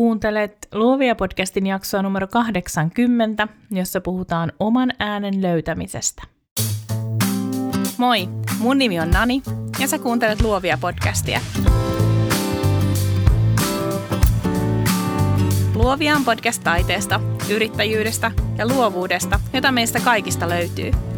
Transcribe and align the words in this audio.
Kuuntelet 0.00 0.68
Luovia 0.74 1.14
podcastin 1.14 1.66
jaksoa 1.66 2.02
numero 2.02 2.26
80, 2.26 3.48
jossa 3.70 4.00
puhutaan 4.00 4.52
oman 4.58 4.92
äänen 4.98 5.42
löytämisestä. 5.42 6.22
Moi, 7.98 8.28
mun 8.58 8.78
nimi 8.78 9.00
on 9.00 9.10
Nani 9.10 9.42
ja 9.78 9.88
sä 9.88 9.98
kuuntelet 9.98 10.40
Luovia 10.40 10.78
podcastia. 10.80 11.40
Luovia 15.74 16.16
on 16.16 16.24
podcast 16.24 16.64
taiteesta, 16.64 17.20
yrittäjyydestä 17.50 18.30
ja 18.58 18.68
luovuudesta, 18.68 19.40
jota 19.52 19.72
meistä 19.72 20.00
kaikista 20.00 20.48
löytyy– 20.48 20.90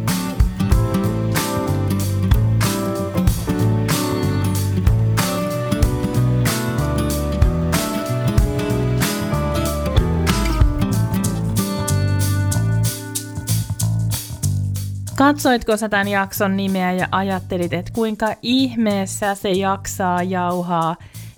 Katsoitko 15.17 15.77
sä 15.77 15.89
tämän 15.89 16.07
jakson 16.07 16.57
nimeä 16.57 16.91
ja 16.91 17.07
ajattelit, 17.11 17.73
että 17.73 17.91
kuinka 17.93 18.35
ihmeessä 18.41 19.35
se 19.35 19.51
jaksaa 19.51 20.23
jauhaa 20.23 20.95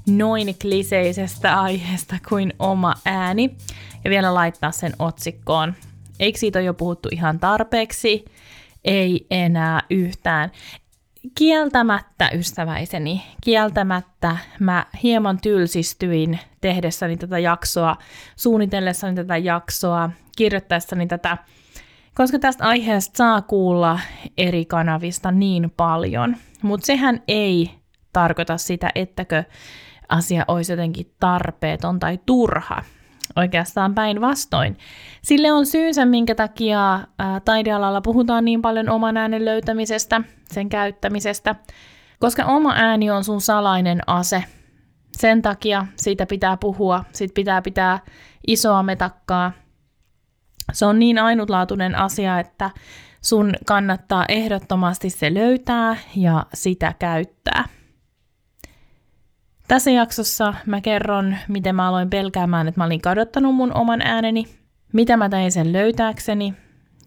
noin 0.10 0.56
kliseisestä 0.62 1.62
aiheesta 1.62 2.16
kuin 2.30 2.54
oma 2.60 2.94
ääni 3.06 3.58
ja 4.04 4.10
vielä 4.10 4.34
laittaa 4.34 4.72
sen 4.72 4.94
otsikkoon. 5.00 5.74
Eikö 6.20 6.40
siitä 6.40 6.60
ole 6.60 6.66
jo 6.66 6.74
puhuttu 6.74 7.10
ihan 7.12 7.40
tarpeeksi? 7.40 8.26
Ei 8.86 9.26
enää 9.32 9.82
yhtään. 9.90 10.52
Kieltämättä, 11.36 12.30
ystäväiseni, 12.34 13.24
kieltämättä 13.42 14.38
mä 14.60 14.86
hieman 15.04 15.40
tylsistyin 15.42 16.40
tehdessäni 16.62 17.18
tätä 17.18 17.40
jaksoa, 17.40 17.96
suunnitellessani 18.36 19.16
tätä 19.16 19.38
jaksoa, 19.38 20.10
kirjoittaessani 20.38 21.08
tätä 21.08 21.38
koska 22.16 22.40
tästä 22.40 22.66
aiheesta 22.66 23.18
saa 23.18 23.42
kuulla 23.42 24.00
eri 24.38 24.66
kanavista 24.66 25.32
niin 25.32 25.74
paljon. 25.78 26.36
Mutta 26.62 26.86
sehän 26.86 27.22
ei 27.28 27.72
tarkoita 28.14 28.58
sitä, 28.58 28.90
ettäkö 28.96 29.44
asia 30.10 30.46
olisi 30.48 30.72
jotenkin 30.72 31.14
tarpeeton 31.20 32.00
tai 32.00 32.20
turha. 32.26 32.84
Oikeastaan 33.36 33.96
päinvastoin. 33.96 34.78
Sille 35.22 35.52
on 35.52 35.66
syynsä, 35.66 36.06
minkä 36.06 36.36
takia 36.36 37.00
taidealalla 37.46 38.02
puhutaan 38.02 38.46
niin 38.46 38.62
paljon 38.62 38.90
oman 38.90 39.18
äänen 39.18 39.46
löytämisestä, 39.46 40.22
sen 40.52 40.70
käyttämisestä, 40.70 41.56
koska 42.20 42.46
oma 42.46 42.74
ääni 42.76 43.12
on 43.12 43.24
sun 43.24 43.42
salainen 43.42 44.02
ase. 44.08 44.44
Sen 45.12 45.42
takia 45.42 45.86
siitä 45.96 46.26
pitää 46.26 46.58
puhua, 46.58 47.04
siitä 47.12 47.34
pitää 47.34 47.62
pitää 47.62 48.00
isoa 48.48 48.84
metakkaa, 48.84 49.52
se 50.74 50.86
on 50.86 51.00
niin 51.00 51.20
ainutlaatuinen 51.20 51.96
asia, 51.96 52.40
että 52.40 52.70
sun 53.22 53.54
kannattaa 53.66 54.26
ehdottomasti 54.30 55.10
se 55.10 55.34
löytää 55.34 55.98
ja 56.16 56.46
sitä 56.54 56.94
käyttää. 57.00 57.64
Tässä 59.68 59.92
jaksossa 59.92 60.54
mä 60.66 60.82
kerron, 60.82 61.36
miten 61.48 61.76
mä 61.76 61.88
aloin 61.88 62.10
pelkäämään, 62.10 62.68
että 62.68 62.80
mä 62.80 62.86
olin 62.86 63.02
kadottanut 63.02 63.56
mun 63.56 63.74
oman 63.74 64.02
ääneni, 64.02 64.46
mitä 64.94 65.18
mä 65.18 65.30
tein 65.30 65.52
sen 65.52 65.74
löytääkseni, 65.74 66.54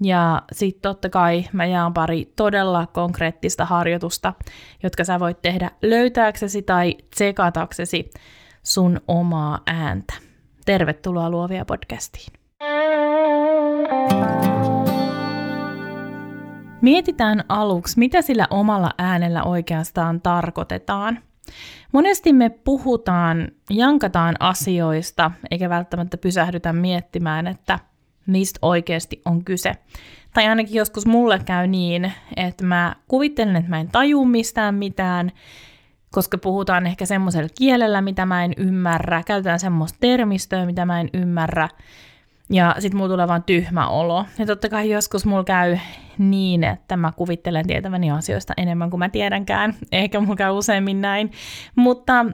ja 0.00 0.42
sitten 0.52 0.82
totta 0.82 1.08
kai 1.08 1.44
mä 1.52 1.66
jaan 1.66 1.94
pari 1.94 2.32
todella 2.36 2.86
konkreettista 2.86 3.64
harjoitusta, 3.64 4.32
jotka 4.82 5.04
sä 5.04 5.20
voit 5.20 5.42
tehdä 5.42 5.70
löytääksesi 5.82 6.62
tai 6.62 6.96
tsekataksesi 7.14 8.10
sun 8.62 9.00
omaa 9.08 9.60
ääntä. 9.66 10.14
Tervetuloa 10.64 11.30
Luovia 11.30 11.64
podcastiin. 11.64 12.37
Mietitään 16.82 17.44
aluksi, 17.48 17.98
mitä 17.98 18.22
sillä 18.22 18.46
omalla 18.50 18.90
äänellä 18.98 19.42
oikeastaan 19.42 20.20
tarkoitetaan. 20.20 21.18
Monesti 21.92 22.32
me 22.32 22.50
puhutaan, 22.50 23.48
jankataan 23.70 24.34
asioista, 24.40 25.30
eikä 25.50 25.68
välttämättä 25.68 26.16
pysähdytä 26.16 26.72
miettimään, 26.72 27.46
että 27.46 27.78
niistä 28.26 28.58
oikeasti 28.62 29.22
on 29.24 29.44
kyse. 29.44 29.72
Tai 30.34 30.46
ainakin 30.46 30.74
joskus 30.74 31.06
mulle 31.06 31.38
käy 31.44 31.66
niin, 31.66 32.12
että 32.36 32.64
mä 32.64 32.96
kuvittelen, 33.08 33.56
että 33.56 33.70
mä 33.70 33.80
en 33.80 33.88
taju 33.88 34.24
mistään 34.24 34.74
mitään, 34.74 35.32
koska 36.10 36.38
puhutaan 36.38 36.86
ehkä 36.86 37.06
semmoisella 37.06 37.48
kielellä, 37.58 38.00
mitä 38.00 38.26
mä 38.26 38.44
en 38.44 38.52
ymmärrä, 38.56 39.22
käytetään 39.26 39.60
semmoista 39.60 39.98
termistöä, 40.00 40.66
mitä 40.66 40.84
mä 40.84 41.00
en 41.00 41.08
ymmärrä, 41.14 41.68
ja 42.50 42.76
sit 42.78 42.94
mulla 42.94 43.08
tulee 43.08 43.28
vaan 43.28 43.42
tyhmä 43.42 43.88
olo. 43.88 44.26
Ja 44.38 44.46
totta 44.46 44.68
kai 44.68 44.90
joskus 44.90 45.26
mulla 45.26 45.44
käy 45.44 45.78
niin, 46.18 46.64
että 46.64 46.96
mä 46.96 47.12
kuvittelen 47.12 47.66
tietäväni 47.66 48.10
asioista 48.10 48.54
enemmän 48.56 48.90
kuin 48.90 48.98
mä 48.98 49.08
tiedänkään. 49.08 49.74
Ehkä 49.92 50.20
mulla 50.20 50.36
käy 50.36 50.50
useimmin 50.50 51.00
näin. 51.00 51.32
Mutta 51.76 52.26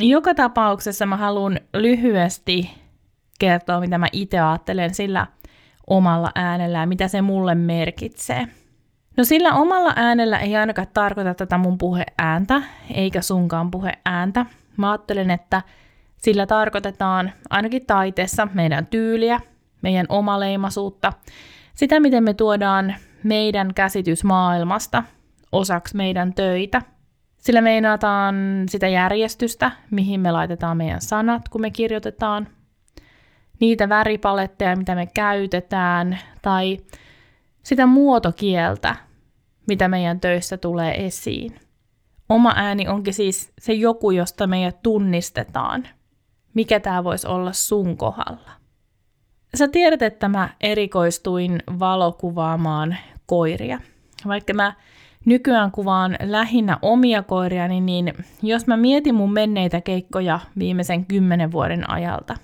joka 0.00 0.34
tapauksessa 0.34 1.06
mä 1.06 1.16
haluan 1.16 1.60
lyhyesti 1.74 2.70
kertoa, 3.38 3.80
mitä 3.80 3.98
mä 3.98 4.06
itse 4.12 4.40
ajattelen 4.40 4.94
sillä 4.94 5.26
omalla 5.86 6.30
äänellä 6.34 6.78
ja 6.78 6.86
mitä 6.86 7.08
se 7.08 7.22
mulle 7.22 7.54
merkitsee. 7.54 8.48
No 9.16 9.24
sillä 9.24 9.54
omalla 9.54 9.92
äänellä 9.96 10.38
ei 10.38 10.56
ainakaan 10.56 10.88
tarkoita 10.94 11.34
tätä 11.34 11.58
mun 11.58 11.78
puheääntä, 11.78 12.62
eikä 12.94 13.22
sunkaan 13.22 13.70
puheääntä. 13.70 14.46
Mä 14.76 14.90
ajattelen, 14.90 15.30
että 15.30 15.62
sillä 16.16 16.46
tarkoitetaan 16.46 17.32
ainakin 17.50 17.86
taiteessa 17.86 18.48
meidän 18.54 18.86
tyyliä, 18.86 19.40
meidän 19.82 20.06
omaleimaisuutta, 20.08 21.12
sitä 21.74 22.00
miten 22.00 22.24
me 22.24 22.34
tuodaan 22.34 22.94
meidän 23.22 23.74
käsitys 23.74 24.24
maailmasta 24.24 25.02
osaksi 25.52 25.96
meidän 25.96 26.34
töitä. 26.34 26.82
Sillä 27.38 27.60
meinataan 27.60 28.34
sitä 28.68 28.88
järjestystä, 28.88 29.70
mihin 29.90 30.20
me 30.20 30.32
laitetaan 30.32 30.76
meidän 30.76 31.00
sanat, 31.00 31.48
kun 31.48 31.60
me 31.60 31.70
kirjoitetaan, 31.70 32.48
niitä 33.60 33.88
väripaletteja, 33.88 34.76
mitä 34.76 34.94
me 34.94 35.06
käytetään, 35.14 36.18
tai 36.42 36.78
sitä 37.62 37.86
muotokieltä, 37.86 38.96
mitä 39.68 39.88
meidän 39.88 40.20
töissä 40.20 40.56
tulee 40.56 41.06
esiin. 41.06 41.60
Oma 42.28 42.52
ääni 42.56 42.88
onkin 42.88 43.14
siis 43.14 43.52
se 43.58 43.72
joku, 43.72 44.10
josta 44.10 44.46
meidät 44.46 44.82
tunnistetaan– 44.82 45.88
mikä 46.56 46.80
tämä 46.80 47.04
voisi 47.04 47.26
olla 47.26 47.52
sun 47.52 47.96
kohdalla. 47.96 48.50
Sä 49.54 49.68
tiedät, 49.68 50.02
että 50.02 50.28
mä 50.28 50.48
erikoistuin 50.60 51.62
valokuvaamaan 51.78 52.96
koiria. 53.26 53.80
Vaikka 54.28 54.54
mä 54.54 54.72
nykyään 55.24 55.70
kuvaan 55.70 56.16
lähinnä 56.22 56.78
omia 56.82 57.22
koiriani, 57.22 57.80
niin 57.80 58.14
jos 58.42 58.66
mä 58.66 58.76
mietin 58.76 59.14
mun 59.14 59.32
menneitä 59.32 59.80
keikkoja 59.80 60.40
viimeisen 60.58 61.06
kymmenen 61.06 61.52
vuoden 61.52 61.90
ajalta, 61.90 62.34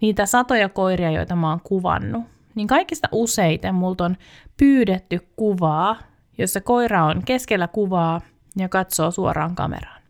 niitä 0.00 0.26
satoja 0.26 0.68
koiria, 0.68 1.10
joita 1.10 1.36
mä 1.36 1.50
oon 1.50 1.60
kuvannut, 1.64 2.24
niin 2.54 2.66
kaikista 2.66 3.08
useiten 3.12 3.74
multa 3.74 4.04
on 4.04 4.16
pyydetty 4.56 5.18
kuvaa, 5.36 5.96
jossa 6.38 6.60
koira 6.60 7.04
on 7.04 7.22
keskellä 7.24 7.68
kuvaa 7.68 8.20
ja 8.56 8.68
katsoo 8.68 9.10
suoraan 9.10 9.54
kameraan. 9.54 10.02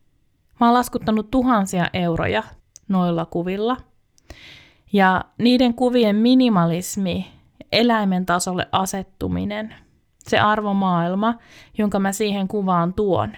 Mä 0.61 0.67
oon 0.67 0.75
laskuttanut 0.75 1.31
tuhansia 1.31 1.87
euroja 1.93 2.43
noilla 2.89 3.27
kuvilla. 3.27 3.77
Ja 4.93 5.25
niiden 5.39 5.75
kuvien 5.75 6.17
minimalismi, 6.17 7.27
eläimen 7.73 8.27
tasolle 8.27 8.69
asettuminen, 8.73 9.75
se 10.19 10.39
arvomaailma, 10.39 11.35
jonka 11.79 11.99
mä 11.99 12.13
siihen 12.13 12.49
kuvaan 12.49 12.95
tuon, 12.95 13.33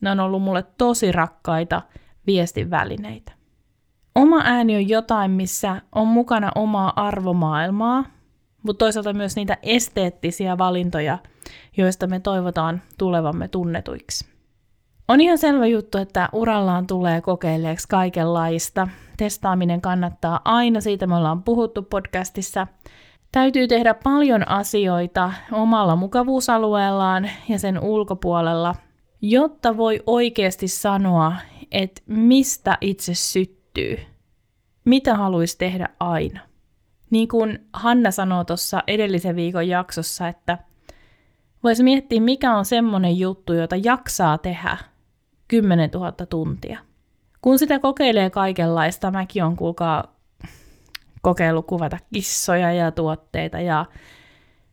ne 0.00 0.10
on 0.10 0.20
ollut 0.20 0.42
mulle 0.42 0.64
tosi 0.78 1.12
rakkaita 1.12 1.82
viestin 2.26 2.70
välineitä. 2.70 3.32
Oma 4.14 4.40
ääni 4.44 4.76
on 4.76 4.88
jotain, 4.88 5.30
missä 5.30 5.82
on 5.92 6.06
mukana 6.06 6.52
omaa 6.54 6.92
arvomaailmaa, 6.96 8.04
mutta 8.62 8.78
toisaalta 8.78 9.12
myös 9.12 9.36
niitä 9.36 9.56
esteettisiä 9.62 10.58
valintoja, 10.58 11.18
joista 11.76 12.06
me 12.06 12.20
toivotaan 12.20 12.82
tulevamme 12.98 13.48
tunnetuiksi. 13.48 14.31
On 15.08 15.20
ihan 15.20 15.38
selvä 15.38 15.66
juttu, 15.66 15.98
että 15.98 16.28
urallaan 16.32 16.86
tulee 16.86 17.20
kokeilleeksi 17.20 17.88
kaikenlaista. 17.88 18.88
Testaaminen 19.16 19.80
kannattaa 19.80 20.40
aina, 20.44 20.80
siitä 20.80 21.06
me 21.06 21.16
ollaan 21.16 21.42
puhuttu 21.42 21.82
podcastissa. 21.82 22.66
Täytyy 23.32 23.68
tehdä 23.68 23.94
paljon 23.94 24.48
asioita 24.48 25.32
omalla 25.52 25.96
mukavuusalueellaan 25.96 27.30
ja 27.48 27.58
sen 27.58 27.80
ulkopuolella, 27.80 28.74
jotta 29.22 29.76
voi 29.76 30.02
oikeasti 30.06 30.68
sanoa, 30.68 31.32
että 31.72 32.02
mistä 32.06 32.78
itse 32.80 33.14
syttyy. 33.14 33.98
Mitä 34.84 35.14
haluaisi 35.14 35.58
tehdä 35.58 35.88
aina. 36.00 36.40
Niin 37.10 37.28
kuin 37.28 37.58
Hanna 37.72 38.10
sanoi 38.10 38.44
tuossa 38.44 38.82
edellisen 38.86 39.36
viikon 39.36 39.68
jaksossa, 39.68 40.28
että 40.28 40.58
voisi 41.64 41.82
miettiä, 41.82 42.20
mikä 42.20 42.56
on 42.56 42.64
semmoinen 42.64 43.18
juttu, 43.18 43.52
jota 43.52 43.76
jaksaa 43.76 44.38
tehdä– 44.38 44.76
10 45.52 45.90
000 45.90 46.12
tuntia. 46.12 46.78
Kun 47.42 47.58
sitä 47.58 47.78
kokeilee 47.78 48.30
kaikenlaista, 48.30 49.10
mäkin 49.10 49.44
on 49.44 49.56
kuulkaa 49.56 50.16
kokeillut 51.22 51.66
kuvata 51.66 51.98
kissoja 52.14 52.72
ja 52.72 52.90
tuotteita 52.90 53.60
ja 53.60 53.84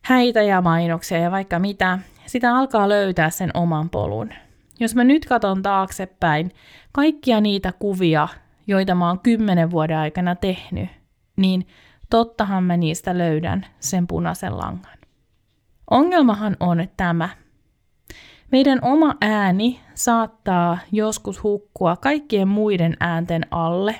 häitä 0.02 0.42
ja 0.42 0.60
mainoksia 0.62 1.18
ja 1.18 1.30
vaikka 1.30 1.58
mitä, 1.58 1.98
sitä 2.26 2.56
alkaa 2.56 2.88
löytää 2.88 3.30
sen 3.30 3.50
oman 3.54 3.90
polun. 3.90 4.30
Jos 4.80 4.94
mä 4.94 5.04
nyt 5.04 5.26
katson 5.26 5.62
taaksepäin 5.62 6.52
kaikkia 6.92 7.40
niitä 7.40 7.72
kuvia, 7.72 8.28
joita 8.66 8.94
mä 8.94 9.08
oon 9.08 9.20
kymmenen 9.20 9.70
vuoden 9.70 9.98
aikana 9.98 10.34
tehnyt, 10.34 10.88
niin 11.36 11.66
tottahan 12.10 12.64
mä 12.64 12.76
niistä 12.76 13.18
löydän 13.18 13.66
sen 13.80 14.06
punaisen 14.06 14.58
langan. 14.58 14.98
Ongelmahan 15.90 16.56
on 16.60 16.88
tämä. 16.96 17.28
Meidän 18.52 18.78
oma 18.82 19.14
ääni 19.20 19.80
saattaa 19.94 20.78
joskus 20.92 21.42
hukkua 21.42 21.96
kaikkien 21.96 22.48
muiden 22.48 22.96
äänten 23.00 23.46
alle. 23.50 23.96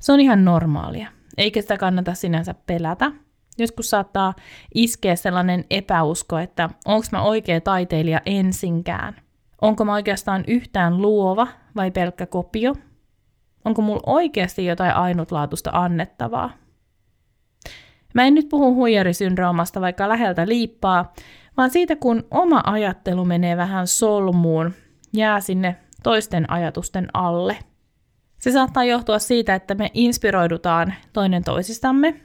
Se 0.00 0.12
on 0.12 0.20
ihan 0.20 0.44
normaalia, 0.44 1.08
eikä 1.38 1.60
sitä 1.60 1.76
kannata 1.76 2.14
sinänsä 2.14 2.54
pelätä. 2.66 3.12
Joskus 3.58 3.90
saattaa 3.90 4.34
iskeä 4.74 5.16
sellainen 5.16 5.64
epäusko, 5.70 6.38
että 6.38 6.70
onko 6.84 7.06
mä 7.12 7.22
oikea 7.22 7.60
taiteilija 7.60 8.20
ensinkään. 8.26 9.16
Onko 9.62 9.84
mä 9.84 9.94
oikeastaan 9.94 10.44
yhtään 10.46 11.02
luova 11.02 11.48
vai 11.76 11.90
pelkkä 11.90 12.26
kopio? 12.26 12.74
Onko 13.64 13.82
mulla 13.82 14.02
oikeasti 14.06 14.66
jotain 14.66 14.94
ainutlaatuista 14.94 15.70
annettavaa? 15.72 16.50
Mä 18.14 18.24
en 18.24 18.34
nyt 18.34 18.48
puhu 18.48 18.74
huijarisyndroomasta 18.74 19.80
vaikka 19.80 20.08
läheltä 20.08 20.48
liippaa, 20.48 21.12
vaan 21.56 21.70
siitä 21.70 21.96
kun 21.96 22.24
oma 22.30 22.62
ajattelu 22.66 23.24
menee 23.24 23.56
vähän 23.56 23.86
solmuun, 23.86 24.74
jää 25.12 25.40
sinne 25.40 25.76
toisten 26.02 26.50
ajatusten 26.50 27.08
alle. 27.14 27.58
Se 28.38 28.52
saattaa 28.52 28.84
johtua 28.84 29.18
siitä, 29.18 29.54
että 29.54 29.74
me 29.74 29.90
inspiroidutaan 29.94 30.94
toinen 31.12 31.44
toisistamme, 31.44 32.20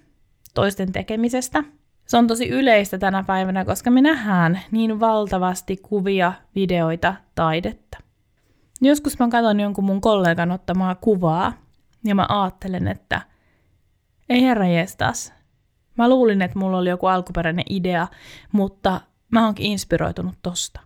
toisten 0.53 0.91
tekemisestä. 0.91 1.63
Se 2.07 2.17
on 2.17 2.27
tosi 2.27 2.49
yleistä 2.49 2.97
tänä 2.97 3.23
päivänä, 3.23 3.65
koska 3.65 3.91
me 3.91 4.01
nähdään 4.01 4.59
niin 4.71 4.99
valtavasti 4.99 5.77
kuvia, 5.77 6.33
videoita, 6.55 7.13
taidetta. 7.35 7.97
Joskus 8.81 9.19
mä 9.19 9.27
katson 9.27 9.59
jonkun 9.59 9.83
mun 9.83 10.01
kollegan 10.01 10.51
ottamaa 10.51 10.95
kuvaa 10.95 11.53
ja 12.05 12.15
mä 12.15 12.25
ajattelen, 12.29 12.87
että 12.87 13.21
ei 14.29 14.41
herra 14.41 14.67
jestas. 14.67 15.33
Mä 15.97 16.09
luulin, 16.09 16.41
että 16.41 16.59
mulla 16.59 16.77
oli 16.77 16.89
joku 16.89 17.07
alkuperäinen 17.07 17.65
idea, 17.69 18.07
mutta 18.51 19.01
mä 19.31 19.45
oonkin 19.45 19.65
inspiroitunut 19.65 20.35
tosta. 20.41 20.79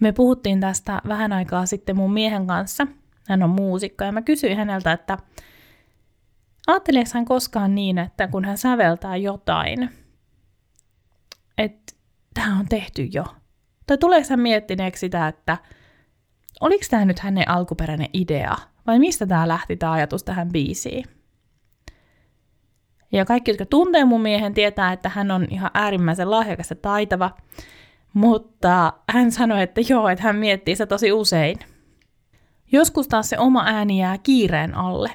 Me 0.00 0.12
puhuttiin 0.12 0.60
tästä 0.60 1.00
vähän 1.08 1.32
aikaa 1.32 1.66
sitten 1.66 1.96
mun 1.96 2.12
miehen 2.12 2.46
kanssa. 2.46 2.86
Hän 3.28 3.42
on 3.42 3.50
muusikko 3.50 4.04
ja 4.04 4.12
mä 4.12 4.22
kysyin 4.22 4.56
häneltä, 4.56 4.92
että 4.92 5.18
ajatteleeko 6.66 7.10
hän 7.14 7.24
koskaan 7.24 7.74
niin, 7.74 7.98
että 7.98 8.28
kun 8.28 8.44
hän 8.44 8.58
säveltää 8.58 9.16
jotain, 9.16 9.90
että 11.58 11.92
tämä 12.34 12.58
on 12.58 12.68
tehty 12.68 13.02
jo. 13.12 13.24
Tai 13.86 13.98
tuleeko 13.98 14.26
hän 14.30 14.40
miettineeksi 14.40 15.00
sitä, 15.00 15.28
että 15.28 15.58
oliko 16.60 16.84
tämä 16.90 17.04
nyt 17.04 17.18
hänen 17.18 17.48
alkuperäinen 17.48 18.08
idea, 18.12 18.56
vai 18.86 18.98
mistä 18.98 19.26
tämä 19.26 19.48
lähti 19.48 19.76
tämä 19.76 19.92
ajatus 19.92 20.24
tähän 20.24 20.48
biisiin? 20.52 21.04
Ja 23.12 23.24
kaikki, 23.24 23.50
jotka 23.50 23.66
tuntee 23.66 24.04
mun 24.04 24.20
miehen, 24.20 24.54
tietää, 24.54 24.92
että 24.92 25.08
hän 25.08 25.30
on 25.30 25.46
ihan 25.50 25.70
äärimmäisen 25.74 26.30
lahjakas 26.30 26.70
ja 26.70 26.76
taitava. 26.76 27.30
Mutta 28.14 28.92
hän 29.10 29.32
sanoi, 29.32 29.62
että 29.62 29.80
joo, 29.88 30.08
että 30.08 30.24
hän 30.24 30.36
miettii 30.36 30.74
sitä 30.74 30.86
tosi 30.86 31.12
usein. 31.12 31.58
Joskus 32.72 33.08
taas 33.08 33.28
se 33.28 33.38
oma 33.38 33.64
ääni 33.66 34.00
jää 34.00 34.18
kiireen 34.18 34.74
alle. 34.74 35.10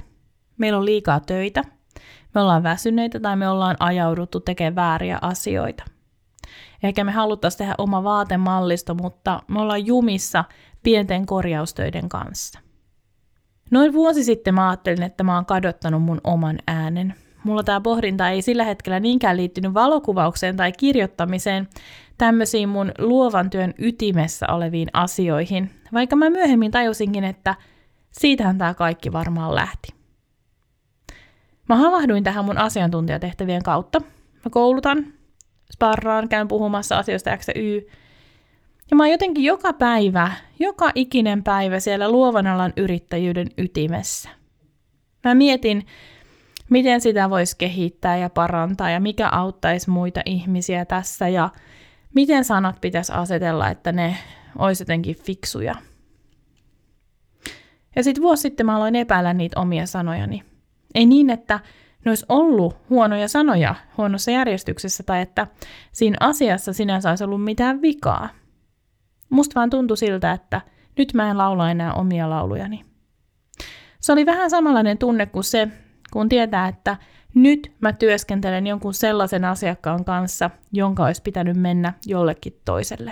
Meillä 0.58 0.78
on 0.78 0.86
liikaa 0.86 1.20
töitä, 1.20 1.64
me 2.36 2.42
ollaan 2.42 2.64
väsyneitä 2.64 3.20
tai 3.20 3.36
me 3.36 3.50
ollaan 3.50 3.76
ajauduttu 3.80 4.40
tekemään 4.40 4.76
vääriä 4.76 5.20
asioita. 5.22 5.84
Ehkä 6.84 7.04
me 7.04 7.12
haluttaisiin 7.12 7.58
tehdä 7.58 7.76
oma 7.78 8.04
vaatemallisto, 8.04 8.96
mutta 8.96 9.42
me 9.48 9.62
ollaan 9.62 9.86
jumissa 9.86 10.44
pienten 10.84 11.26
korjaustöiden 11.26 12.10
kanssa. 12.10 12.60
Noin 13.72 13.94
vuosi 13.94 14.24
sitten 14.24 14.54
mä 14.54 14.70
ajattelin, 14.70 15.04
että 15.04 15.24
mä 15.24 15.36
oon 15.36 15.46
kadottanut 15.46 16.04
mun 16.04 16.22
oman 16.24 16.60
äänen– 16.68 17.14
mulla 17.44 17.64
tämä 17.64 17.82
pohdinta 17.82 18.30
ei 18.30 18.42
sillä 18.42 18.64
hetkellä 18.64 19.00
niinkään 19.00 19.38
liittynyt 19.38 19.74
valokuvaukseen 19.74 20.58
tai 20.58 20.72
kirjoittamiseen, 20.72 21.68
tämmöisiin 22.18 22.70
mun 22.70 22.92
luovan 23.00 23.50
työn 23.50 23.74
ytimessä 23.78 24.46
oleviin 24.50 24.88
asioihin, 24.94 25.72
vaikka 25.94 26.16
mä 26.16 26.30
myöhemmin 26.30 26.72
tajusinkin, 26.72 27.24
että 27.24 27.56
siitähän 28.12 28.58
tämä 28.58 28.74
kaikki 28.74 29.12
varmaan 29.12 29.56
lähti. 29.56 29.98
Mä 31.70 31.76
havahduin 31.76 32.24
tähän 32.24 32.46
mun 32.46 32.58
asiantuntijatehtävien 32.58 33.64
kautta. 33.64 34.00
Mä 34.46 34.50
koulutan, 34.50 35.06
sparraan, 35.74 36.30
käyn 36.30 36.48
puhumassa 36.48 36.98
asioista 36.98 37.38
X 37.38 37.48
ja 37.48 37.54
Y. 37.56 37.88
Ja 38.92 38.96
mä 38.98 39.04
oon 39.04 39.12
jotenkin 39.12 39.44
joka 39.44 39.74
päivä, 39.74 40.32
joka 40.60 40.92
ikinen 40.96 41.44
päivä 41.44 41.80
siellä 41.80 42.12
luovan 42.12 42.48
alan 42.48 42.74
yrittäjyyden 42.78 43.48
ytimessä. 43.58 44.30
Mä 45.24 45.36
mietin, 45.36 45.86
miten 46.70 47.02
sitä 47.02 47.30
voisi 47.30 47.56
kehittää 47.58 48.18
ja 48.18 48.30
parantaa 48.30 48.90
ja 48.90 49.00
mikä 49.00 49.30
auttaisi 49.30 49.90
muita 49.90 50.22
ihmisiä 50.26 50.86
tässä 50.86 51.28
ja 51.28 51.50
miten 52.16 52.44
sanat 52.44 52.82
pitäisi 52.82 53.12
asetella, 53.16 53.70
että 53.70 53.92
ne 53.92 54.18
olisi 54.58 54.82
jotenkin 54.82 55.16
fiksuja. 55.16 55.76
Ja 57.96 58.04
sitten 58.04 58.24
vuosi 58.24 58.42
sitten 58.42 58.66
mä 58.66 58.76
aloin 58.76 58.96
epäillä 58.96 59.34
niitä 59.34 59.60
omia 59.60 59.86
sanojani. 59.86 60.44
Ei 60.96 61.06
niin, 61.06 61.30
että 61.30 61.60
ne 62.06 62.12
olisi 62.12 62.26
ollut 62.30 62.78
huonoja 62.90 63.28
sanoja 63.28 63.76
huonossa 63.98 64.32
järjestyksessä 64.32 65.04
tai 65.04 65.22
että 65.22 65.48
siinä 65.92 66.18
asiassa 66.20 66.74
sinänsä 66.74 67.10
olisi 67.10 67.24
ollut 67.24 67.44
mitään 67.44 67.82
vikaa. 67.82 68.30
Musta 69.30 69.60
vaan 69.60 69.70
tuntui 69.70 69.98
siltä, 69.98 70.32
että 70.32 70.62
nyt 70.98 71.14
mä 71.14 71.30
en 71.32 71.38
laula 71.38 71.72
enää 71.72 71.94
omia 71.94 72.30
laulujani. 72.30 72.86
Se 74.00 74.12
oli 74.12 74.26
vähän 74.26 74.50
samanlainen 74.50 74.98
tunne 74.98 75.26
kuin 75.26 75.44
se, 75.44 75.68
kun 76.14 76.30
tietää, 76.30 76.68
että 76.68 76.98
nyt 77.34 77.72
mä 77.80 77.94
työskentelen 77.94 78.68
jonkun 78.68 78.94
sellaisen 78.94 79.46
asiakkaan 79.46 80.06
kanssa, 80.06 80.50
jonka 80.72 81.06
olisi 81.06 81.22
pitänyt 81.22 81.58
mennä 81.58 81.94
jollekin 82.06 82.60
toiselle. 82.66 83.12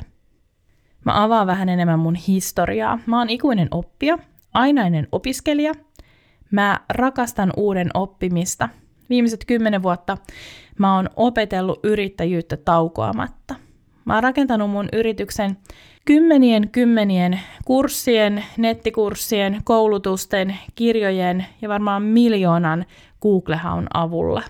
Mä 1.05 1.23
avaan 1.23 1.47
vähän 1.47 1.69
enemmän 1.69 1.99
mun 1.99 2.15
historiaa. 2.15 2.99
Mä 3.05 3.19
oon 3.19 3.29
ikuinen 3.29 3.67
oppija, 3.71 4.17
ainainen 4.53 5.07
opiskelija. 5.11 5.73
Mä 6.51 6.79
rakastan 6.89 7.53
uuden 7.57 7.89
oppimista. 7.93 8.69
Viimeiset 9.09 9.45
kymmenen 9.45 9.83
vuotta 9.83 10.17
mä 10.79 10.95
oon 10.95 11.09
opetellut 11.15 11.79
yrittäjyyttä 11.83 12.57
taukoamatta. 12.57 13.55
Mä 14.05 14.13
oon 14.13 14.23
rakentanut 14.23 14.71
mun 14.71 14.89
yrityksen 14.93 15.57
kymmenien 16.05 16.69
kymmenien 16.69 17.39
kurssien, 17.65 18.43
nettikurssien, 18.57 19.61
koulutusten, 19.63 20.57
kirjojen 20.75 21.45
ja 21.61 21.69
varmaan 21.69 22.03
miljoonan 22.03 22.85
Google-haun 23.21 23.87
avulla. 23.93 24.41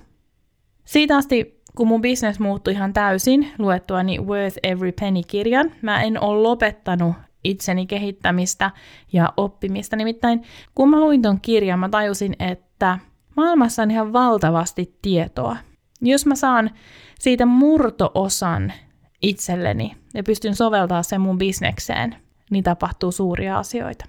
Siitä 0.85 1.17
asti, 1.17 1.62
kun 1.75 1.88
mun 1.88 2.01
business 2.01 2.39
muuttui 2.39 2.74
ihan 2.74 2.93
täysin 2.93 3.47
luettuani 3.57 4.19
Worth 4.19 4.57
Every 4.63 4.91
Penny-kirjan, 4.91 5.71
mä 5.81 6.01
en 6.01 6.24
ole 6.24 6.41
lopettanut 6.41 7.15
itseni 7.43 7.85
kehittämistä 7.85 8.71
ja 9.13 9.33
oppimista. 9.38 9.95
Nimittäin 9.95 10.41
kun 10.75 10.89
mä 10.89 11.00
luin 11.00 11.21
ton 11.21 11.41
kirjan, 11.41 11.79
mä 11.79 11.89
tajusin, 11.89 12.35
että 12.39 13.00
maailmassa 13.35 13.83
on 13.83 13.91
ihan 13.91 14.13
valtavasti 14.13 14.97
tietoa. 15.01 15.57
Jos 16.01 16.25
mä 16.25 16.35
saan 16.35 16.71
siitä 17.19 17.45
murtoosan 17.45 18.74
itselleni 19.22 19.98
ja 20.13 20.24
pystyn 20.24 20.55
soveltaa 20.55 21.03
sen 21.03 21.22
mun 21.22 21.38
bisnekseen, 21.38 22.15
niin 22.51 22.63
tapahtuu 22.63 23.12
suuria 23.12 23.57
asioita. 23.57 24.05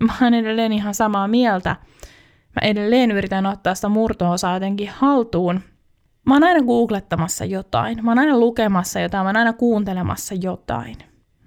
Mä 0.00 0.12
oon 0.22 0.34
edelleen 0.34 0.72
ihan 0.72 0.94
samaa 0.94 1.28
mieltä. 1.28 1.76
Mä 2.60 2.68
edelleen 2.68 3.10
yritän 3.10 3.46
ottaa 3.46 3.74
sitä 3.74 3.88
murto-osaa 3.88 4.54
jotenkin 4.54 4.88
haltuun. 4.88 5.60
Mä 6.26 6.34
oon 6.34 6.44
aina 6.44 6.62
googlettamassa 6.62 7.44
jotain. 7.44 8.04
Mä 8.04 8.10
oon 8.10 8.18
aina 8.18 8.38
lukemassa 8.38 9.00
jotain. 9.00 9.24
Mä 9.24 9.28
oon 9.28 9.36
aina 9.36 9.52
kuuntelemassa 9.52 10.34
jotain. 10.34 10.96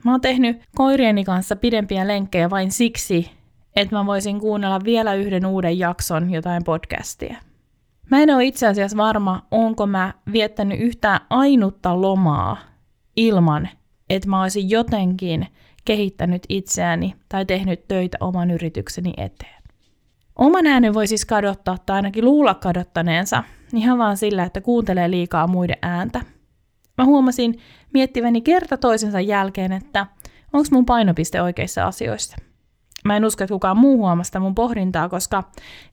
Mä 0.03 0.11
oon 0.11 0.21
tehnyt 0.21 0.61
koirieni 0.75 1.23
kanssa 1.23 1.55
pidempiä 1.55 2.07
lenkkejä 2.07 2.49
vain 2.49 2.71
siksi, 2.71 3.31
että 3.75 3.95
mä 3.95 4.05
voisin 4.05 4.39
kuunnella 4.39 4.79
vielä 4.83 5.13
yhden 5.13 5.45
uuden 5.45 5.79
jakson 5.79 6.31
jotain 6.31 6.63
podcastia. 6.63 7.37
Mä 8.11 8.19
en 8.19 8.29
ole 8.29 8.45
itse 8.45 8.67
asiassa 8.67 8.97
varma, 8.97 9.45
onko 9.51 9.87
mä 9.87 10.13
viettänyt 10.31 10.79
yhtään 10.79 11.19
ainutta 11.29 12.01
lomaa 12.01 12.57
ilman, 13.15 13.69
että 14.09 14.29
mä 14.29 14.41
olisin 14.41 14.69
jotenkin 14.69 15.47
kehittänyt 15.85 16.43
itseäni 16.49 17.15
tai 17.29 17.45
tehnyt 17.45 17.87
töitä 17.87 18.17
oman 18.21 18.51
yritykseni 18.51 19.13
eteen. 19.17 19.63
Oman 20.35 20.67
äänen 20.67 20.93
voi 20.93 21.07
siis 21.07 21.25
kadottaa 21.25 21.77
tai 21.85 21.95
ainakin 21.95 22.25
luulla 22.25 22.53
kadottaneensa 22.53 23.43
ihan 23.73 23.97
vaan 23.97 24.17
sillä, 24.17 24.43
että 24.43 24.61
kuuntelee 24.61 25.11
liikaa 25.11 25.47
muiden 25.47 25.77
ääntä. 25.81 26.21
Mä 26.97 27.05
huomasin 27.05 27.59
miettiväni 27.93 28.41
kerta 28.41 28.77
toisensa 28.77 29.19
jälkeen, 29.19 29.71
että 29.71 30.07
onko 30.53 30.67
mun 30.71 30.85
painopiste 30.85 31.41
oikeissa 31.41 31.85
asioissa. 31.85 32.37
Mä 33.03 33.17
en 33.17 33.25
usko, 33.25 33.43
että 33.43 33.53
kukaan 33.53 33.77
muu 33.77 33.97
huomaa 33.97 34.23
sitä 34.23 34.39
mun 34.39 34.55
pohdintaa, 34.55 35.09
koska 35.09 35.43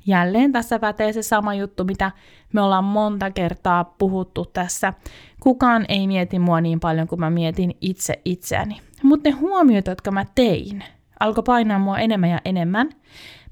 jälleen 0.07 0.53
tässä 0.53 0.79
pätee 0.79 1.13
se 1.13 1.23
sama 1.23 1.55
juttu, 1.55 1.85
mitä 1.85 2.11
me 2.53 2.61
ollaan 2.63 2.85
monta 2.85 3.31
kertaa 3.31 3.85
puhuttu 3.85 4.45
tässä. 4.45 4.93
Kukaan 5.41 5.85
ei 5.89 6.07
mieti 6.07 6.39
mua 6.39 6.61
niin 6.61 6.81
paljon 6.81 7.09
kuin 7.09 7.21
mä 7.21 7.31
mietin 7.31 7.77
itse 7.81 8.21
itseäni. 8.25 8.81
Mutta 9.03 9.29
ne 9.29 9.37
huomiot, 9.37 9.87
jotka 9.87 10.11
mä 10.11 10.25
tein, 10.35 10.85
alkoi 11.21 11.45
painaa 11.47 11.79
mua 11.79 11.99
enemmän 11.99 12.31
ja 12.31 12.41
enemmän. 12.45 12.91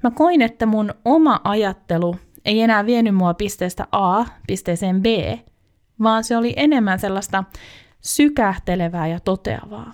Mä 0.03 0.11
koin, 0.11 0.41
että 0.41 0.65
mun 0.65 0.93
oma 1.05 1.41
ajattelu 1.43 2.15
ei 2.45 2.61
enää 2.61 2.85
vienyt 2.85 3.15
mua 3.15 3.33
pisteestä 3.33 3.87
A 3.91 4.25
pisteeseen 4.47 5.01
B, 5.01 5.05
vaan 6.03 6.23
se 6.23 6.37
oli 6.37 6.53
enemmän 6.55 6.99
sellaista 6.99 7.43
sykähtelevää 8.01 9.07
ja 9.07 9.19
toteavaa. 9.19 9.91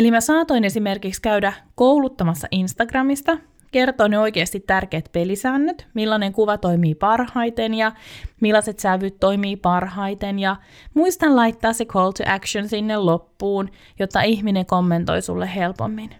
Eli 0.00 0.10
mä 0.10 0.20
saatoin 0.20 0.64
esimerkiksi 0.64 1.22
käydä 1.22 1.52
kouluttamassa 1.74 2.48
Instagramista, 2.50 3.38
kertoa 3.72 4.08
ne 4.08 4.18
oikeasti 4.18 4.60
tärkeät 4.60 5.08
pelisäännöt, 5.12 5.86
millainen 5.94 6.32
kuva 6.32 6.58
toimii 6.58 6.94
parhaiten 6.94 7.74
ja 7.74 7.92
millaiset 8.40 8.78
sävyt 8.78 9.20
toimii 9.20 9.56
parhaiten 9.56 10.38
ja 10.38 10.56
muistan 10.94 11.36
laittaa 11.36 11.72
se 11.72 11.84
call 11.84 12.10
to 12.10 12.24
action 12.26 12.68
sinne 12.68 12.96
loppuun, 12.96 13.68
jotta 13.98 14.22
ihminen 14.22 14.66
kommentoi 14.66 15.22
sulle 15.22 15.54
helpommin. 15.54 16.10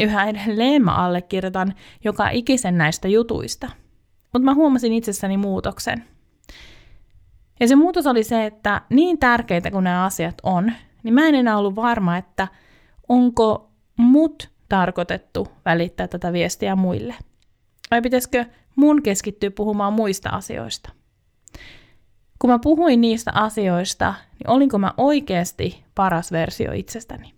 Yhä 0.00 0.28
edelleen 0.28 0.84
mä 0.84 0.94
allekirjoitan 0.94 1.74
joka 2.04 2.30
ikisen 2.30 2.78
näistä 2.78 3.08
jutuista. 3.08 3.70
Mutta 4.32 4.44
mä 4.44 4.54
huomasin 4.54 4.92
itsessäni 4.92 5.36
muutoksen. 5.36 6.04
Ja 7.60 7.68
se 7.68 7.76
muutos 7.76 8.06
oli 8.06 8.24
se, 8.24 8.46
että 8.46 8.82
niin 8.88 9.18
tärkeitä 9.18 9.70
kuin 9.70 9.84
nämä 9.84 10.04
asiat 10.04 10.34
on, 10.42 10.72
niin 11.02 11.14
mä 11.14 11.28
en 11.28 11.34
enää 11.34 11.58
ollut 11.58 11.76
varma, 11.76 12.16
että 12.16 12.48
onko 13.10 13.70
mut 13.96 14.50
tarkoitettu 14.68 15.48
välittää 15.64 16.08
tätä 16.08 16.32
viestiä 16.32 16.76
muille. 16.76 17.14
Vai 17.90 18.02
pitäisikö 18.02 18.44
mun 18.76 19.02
keskittyä 19.02 19.50
puhumaan 19.50 19.92
muista 19.92 20.30
asioista? 20.30 20.92
Kun 22.38 22.50
mä 22.50 22.58
puhuin 22.58 23.00
niistä 23.00 23.30
asioista, 23.34 24.14
niin 24.30 24.50
olinko 24.50 24.78
mä 24.78 24.94
oikeasti 24.96 25.84
paras 25.94 26.32
versio 26.32 26.72
itsestäni? 26.72 27.34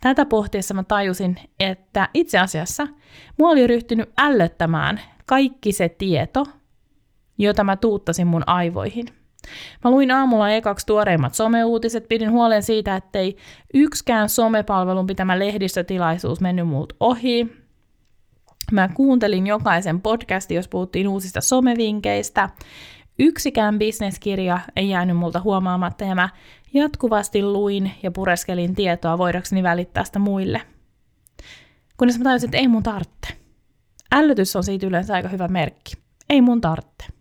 Tätä 0.00 0.24
pohtiessa 0.24 0.74
mä 0.74 0.82
tajusin, 0.82 1.36
että 1.60 2.08
itse 2.14 2.38
asiassa 2.38 2.88
mua 3.38 3.48
oli 3.48 3.66
ryhtynyt 3.66 4.12
ällöttämään 4.18 5.00
kaikki 5.26 5.72
se 5.72 5.88
tieto, 5.88 6.46
jota 7.38 7.64
mä 7.64 7.76
tuuttasin 7.76 8.26
mun 8.26 8.42
aivoihin. 8.46 9.06
Mä 9.84 9.90
luin 9.90 10.10
aamulla 10.10 10.50
ekaksi 10.50 10.86
tuoreimmat 10.86 11.34
someuutiset, 11.34 12.08
pidin 12.08 12.30
huolen 12.30 12.62
siitä, 12.62 12.96
ettei 12.96 13.36
yksikään 13.74 14.28
somepalvelun 14.28 15.06
pitämä 15.06 15.38
lehdistötilaisuus 15.38 16.40
mennyt 16.40 16.68
muut 16.68 16.92
ohi. 17.00 17.66
Mä 18.72 18.88
kuuntelin 18.88 19.46
jokaisen 19.46 20.00
podcasti, 20.00 20.54
jos 20.54 20.68
puhuttiin 20.68 21.08
uusista 21.08 21.40
somevinkeistä. 21.40 22.48
Yksikään 23.18 23.78
bisneskirja 23.78 24.58
ei 24.76 24.88
jäänyt 24.88 25.16
multa 25.16 25.40
huomaamatta 25.40 26.04
ja 26.04 26.14
mä 26.14 26.28
jatkuvasti 26.74 27.42
luin 27.42 27.92
ja 28.02 28.10
pureskelin 28.10 28.74
tietoa 28.74 29.18
voidakseni 29.18 29.62
välittää 29.62 30.04
sitä 30.04 30.18
muille. 30.18 30.62
Kunnes 31.96 32.18
mä 32.18 32.24
tajusin, 32.24 32.46
että 32.46 32.58
ei 32.58 32.68
mun 32.68 32.82
tarvitse. 32.82 33.28
Ällötys 34.12 34.56
on 34.56 34.64
siitä 34.64 34.86
yleensä 34.86 35.14
aika 35.14 35.28
hyvä 35.28 35.48
merkki. 35.48 35.92
Ei 36.30 36.40
mun 36.40 36.60
tarvitse. 36.60 37.15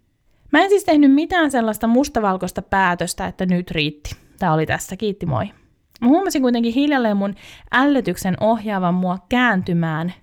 Mä 0.52 0.64
en 0.64 0.70
siis 0.70 0.84
tehnyt 0.84 1.14
mitään 1.14 1.52
sellaista 1.52 1.88
mustavalkoista 1.88 2.62
päätöstä, 2.62 3.28
että 3.28 3.46
nyt 3.46 3.72
riitti. 3.72 4.16
Tämä 4.40 4.54
oli 4.54 4.66
tässä, 4.66 4.98
kiitti 4.98 5.26
moi. 5.26 5.46
Mä 6.02 6.08
huomasin 6.08 6.42
kuitenkin 6.42 6.74
hiljalleen 6.74 7.18
mun 7.18 7.36
ällötyksen 7.72 8.38
ohjaavan 8.40 8.94
mua 8.94 9.18
kääntymään 9.30 10.14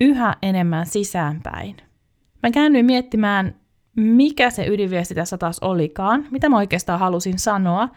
yhä 0.00 0.36
enemmän 0.42 0.86
sisäänpäin. 0.86 1.76
Mä 2.42 2.50
käännyin 2.50 2.86
miettimään, 2.86 3.54
mikä 3.96 4.50
se 4.50 4.66
ydinviesti 4.66 5.14
tässä 5.14 5.38
taas 5.38 5.58
olikaan, 5.58 6.26
mitä 6.30 6.48
mä 6.48 6.56
oikeastaan 6.56 7.00
halusin 7.00 7.38
sanoa, 7.38 7.88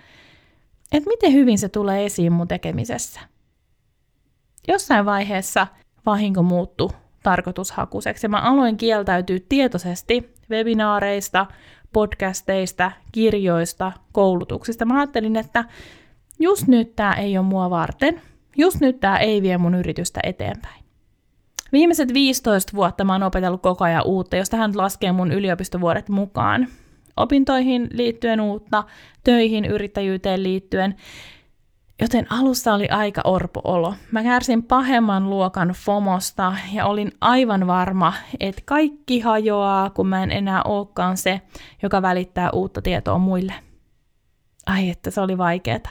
että 0.91 1.09
miten 1.09 1.33
hyvin 1.33 1.57
se 1.57 1.69
tulee 1.69 2.05
esiin 2.05 2.33
mun 2.33 2.47
tekemisessä. 2.47 3.19
Jossain 4.67 5.05
vaiheessa 5.05 5.67
vahinko 6.05 6.43
muuttui 6.43 6.89
tarkoitushakuiseksi 7.23 8.25
ja 8.25 8.29
mä 8.29 8.37
aloin 8.37 8.77
kieltäytyä 8.77 9.37
tietoisesti 9.49 10.33
webinaareista, 10.49 11.45
podcasteista, 11.93 12.91
kirjoista, 13.11 13.91
koulutuksista. 14.11 14.85
Mä 14.85 14.99
ajattelin, 14.99 15.35
että 15.35 15.65
just 16.39 16.67
nyt 16.67 16.95
tämä 16.95 17.13
ei 17.13 17.37
ole 17.37 17.45
mua 17.45 17.69
varten, 17.69 18.21
just 18.57 18.79
nyt 18.79 18.99
tämä 18.99 19.17
ei 19.17 19.41
vie 19.41 19.57
mun 19.57 19.75
yritystä 19.75 20.19
eteenpäin. 20.23 20.83
Viimeiset 21.71 22.13
15 22.13 22.75
vuotta 22.75 23.03
mä 23.03 23.13
oon 23.13 23.23
opetellut 23.23 23.61
koko 23.61 23.83
ajan 23.85 24.05
uutta, 24.05 24.35
jos 24.35 24.49
tähän 24.49 24.71
laskee 24.75 25.11
mun 25.11 25.31
yliopistovuodet 25.31 26.09
mukaan. 26.09 26.67
Opintoihin 27.17 27.89
liittyen 27.91 28.41
uutta, 28.41 28.83
töihin, 29.23 29.65
yrittäjyyteen 29.65 30.43
liittyen. 30.43 30.95
Joten 32.01 32.31
alussa 32.31 32.73
oli 32.73 32.87
aika 32.89 33.21
orpo-olo. 33.23 33.93
Mä 34.11 34.23
kärsin 34.23 34.63
pahemman 34.63 35.29
luokan 35.29 35.69
FOMosta 35.69 36.53
ja 36.73 36.85
olin 36.85 37.11
aivan 37.21 37.67
varma, 37.67 38.13
että 38.39 38.61
kaikki 38.65 39.19
hajoaa, 39.19 39.89
kun 39.89 40.07
mä 40.07 40.23
en 40.23 40.31
enää 40.31 40.63
olekaan 40.63 41.17
se, 41.17 41.41
joka 41.83 42.01
välittää 42.01 42.51
uutta 42.51 42.81
tietoa 42.81 43.17
muille. 43.17 43.53
Ai 44.65 44.89
että 44.89 45.11
se 45.11 45.21
oli 45.21 45.37
vaikeeta. 45.37 45.89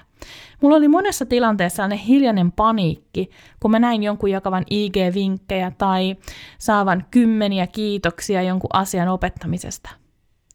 Mulla 0.62 0.76
oli 0.76 0.88
monessa 0.88 1.26
tilanteessa 1.26 1.76
sellainen 1.76 1.98
hiljainen 1.98 2.52
paniikki, 2.52 3.30
kun 3.60 3.70
mä 3.70 3.78
näin 3.78 4.02
jonkun 4.02 4.30
jakavan 4.30 4.64
IG-vinkkejä 4.70 5.72
tai 5.78 6.16
saavan 6.58 7.04
kymmeniä 7.10 7.66
kiitoksia 7.66 8.42
jonkun 8.42 8.70
asian 8.72 9.08
opettamisesta. 9.08 9.90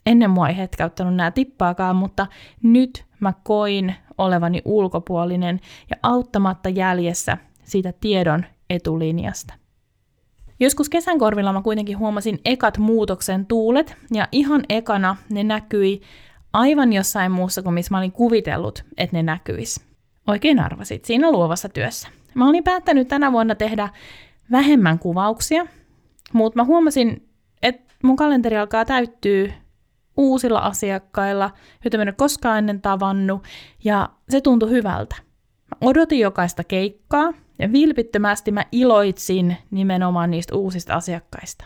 Ennen 0.06 0.30
mua 0.30 0.50
ei 0.50 0.58
hetkäyttänyt 0.58 1.16
nämä 1.16 1.32
tippaakaan, 1.32 1.96
mutta 1.96 2.28
nyt 2.64 3.06
mä 3.20 3.34
koin 3.44 3.96
olevani 4.18 4.62
ulkopuolinen 4.66 5.60
ja 5.90 5.98
auttamatta 6.04 6.70
jäljessä 6.70 7.38
siitä 7.64 7.94
tiedon 8.02 8.46
etulinjasta. 8.70 9.54
Joskus 10.60 10.90
kesän 10.90 11.20
korvilla 11.20 11.54
mä 11.54 11.62
kuitenkin 11.62 11.98
huomasin 11.98 12.40
ekat 12.46 12.78
muutoksen 12.78 13.46
tuulet, 13.46 13.98
ja 14.14 14.28
ihan 14.32 14.64
ekana 14.70 15.16
ne 15.30 15.44
näkyi 15.44 16.02
aivan 16.54 16.94
jossain 16.94 17.32
muussa 17.32 17.62
kuin 17.62 17.74
missä 17.74 17.94
mä 17.94 17.98
olin 17.98 18.12
kuvitellut, 18.12 18.86
että 18.98 19.18
ne 19.18 19.24
näkyis. 19.24 19.86
Oikein 20.28 20.60
arvasit, 20.60 21.06
siinä 21.06 21.32
luovassa 21.32 21.70
työssä. 21.70 22.08
Mä 22.34 22.50
olin 22.50 22.64
päättänyt 22.64 23.08
tänä 23.08 23.32
vuonna 23.32 23.56
tehdä 23.56 23.90
vähemmän 24.52 25.00
kuvauksia, 25.00 25.66
mutta 26.34 26.60
mä 26.60 26.64
huomasin, 26.64 27.30
että 27.62 27.94
mun 28.04 28.16
kalenteri 28.16 28.58
alkaa 28.58 28.86
täyttyä 28.86 29.54
uusilla 30.18 30.60
asiakkailla, 30.60 31.52
joita 31.84 31.98
mä 31.98 32.02
en 32.02 32.08
ole 32.08 32.16
koskaan 32.18 32.58
ennen 32.58 32.82
tavannut, 32.82 33.44
ja 33.84 34.10
se 34.30 34.42
tuntui 34.42 34.70
hyvältä. 34.70 35.16
Mä 35.72 35.78
odotin 35.90 36.20
jokaista 36.20 36.64
keikkaa, 36.64 37.34
ja 37.60 37.72
vilpittömästi 37.72 38.52
mä 38.52 38.66
iloitsin 38.72 39.58
nimenomaan 39.72 40.32
niistä 40.32 40.56
uusista 40.56 40.94
asiakkaista. 40.94 41.66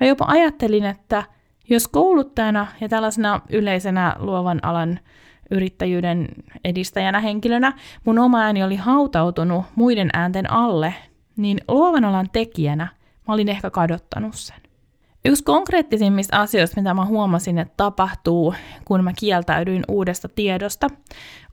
Mä 0.00 0.06
jopa 0.06 0.24
ajattelin, 0.28 0.84
että 0.84 1.22
jos 1.68 1.88
kouluttajana 1.88 2.66
ja 2.80 2.88
tällaisena 2.88 3.40
yleisenä 3.50 4.16
luovan 4.18 4.64
alan 4.64 5.00
yrittäjyyden 5.50 6.28
edistäjänä 6.64 7.20
henkilönä 7.20 7.72
mun 8.04 8.18
oma 8.18 8.40
ääni 8.40 8.62
oli 8.62 8.76
hautautunut 8.76 9.64
muiden 9.74 10.10
äänten 10.12 10.50
alle, 10.50 10.94
niin 11.36 11.60
luovan 11.68 12.04
alan 12.04 12.28
tekijänä 12.32 12.88
mä 13.28 13.34
olin 13.34 13.48
ehkä 13.48 13.70
kadottanut 13.70 14.34
sen. 14.34 14.61
Yksi 15.24 15.44
konkreettisimmista 15.44 16.40
asioista, 16.40 16.80
mitä 16.80 16.94
mä 16.94 17.04
huomasin, 17.04 17.58
että 17.58 17.74
tapahtuu, 17.76 18.54
kun 18.84 19.04
mä 19.04 19.12
kieltäydyin 19.18 19.84
uudesta 19.88 20.28
tiedosta, 20.28 20.86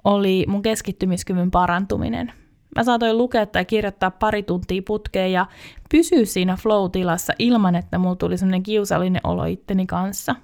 oli 0.04 0.46
mun 0.48 0.62
keskittymiskyvyn 0.62 1.52
parantuminen. 1.52 2.32
Mä 2.76 2.84
saatoin 2.84 3.18
lukea 3.18 3.46
tai 3.46 3.66
kirjoittaa 3.66 4.12
pari 4.12 4.44
tuntia 4.44 4.82
putkeen 4.88 5.32
ja 5.32 5.46
pysyä 5.92 6.26
siinä 6.26 6.56
flow-tilassa 6.56 7.34
ilman, 7.40 7.76
että 7.76 7.98
mulla 7.98 8.16
tuli 8.16 8.38
sellainen 8.38 8.64
kiusallinen 8.64 9.22
olo 9.24 9.46
itteni 9.46 9.86
kanssa. 9.86 10.36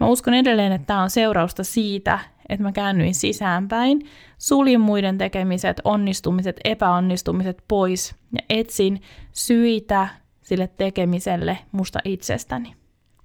Mä 0.00 0.06
uskon 0.06 0.34
edelleen, 0.34 0.72
että 0.72 0.86
tämä 0.86 1.02
on 1.02 1.10
seurausta 1.10 1.64
siitä, 1.64 2.18
että 2.48 2.62
mä 2.62 2.72
käännyin 2.72 3.14
sisäänpäin, 3.14 4.00
suljin 4.38 4.80
muiden 4.80 5.18
tekemiset, 5.18 5.80
onnistumiset, 5.84 6.60
epäonnistumiset 6.64 7.64
pois 7.68 8.14
ja 8.32 8.40
etsin 8.48 9.00
syitä 9.32 10.08
sille 10.42 10.68
tekemiselle 10.76 11.58
musta 11.72 11.98
itsestäni. 12.04 12.74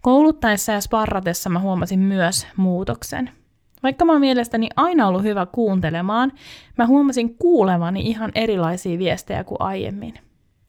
Kouluttaessa 0.02 0.72
ja 0.72 0.82
sparratessa 0.82 1.50
mä 1.50 1.60
huomasin 1.60 2.00
myös 2.00 2.48
muutoksen. 2.58 3.30
Vaikka 3.84 4.06
mä 4.06 4.12
oon 4.12 4.22
mielestäni 4.22 4.70
aina 4.76 5.08
ollut 5.08 5.24
hyvä 5.24 5.46
kuuntelemaan, 5.46 6.32
mä 6.78 6.86
huomasin 6.86 7.38
kuulevani 7.38 8.02
ihan 8.02 8.32
erilaisia 8.36 9.00
viestejä 9.00 9.44
kuin 9.44 9.62
aiemmin. 9.62 10.14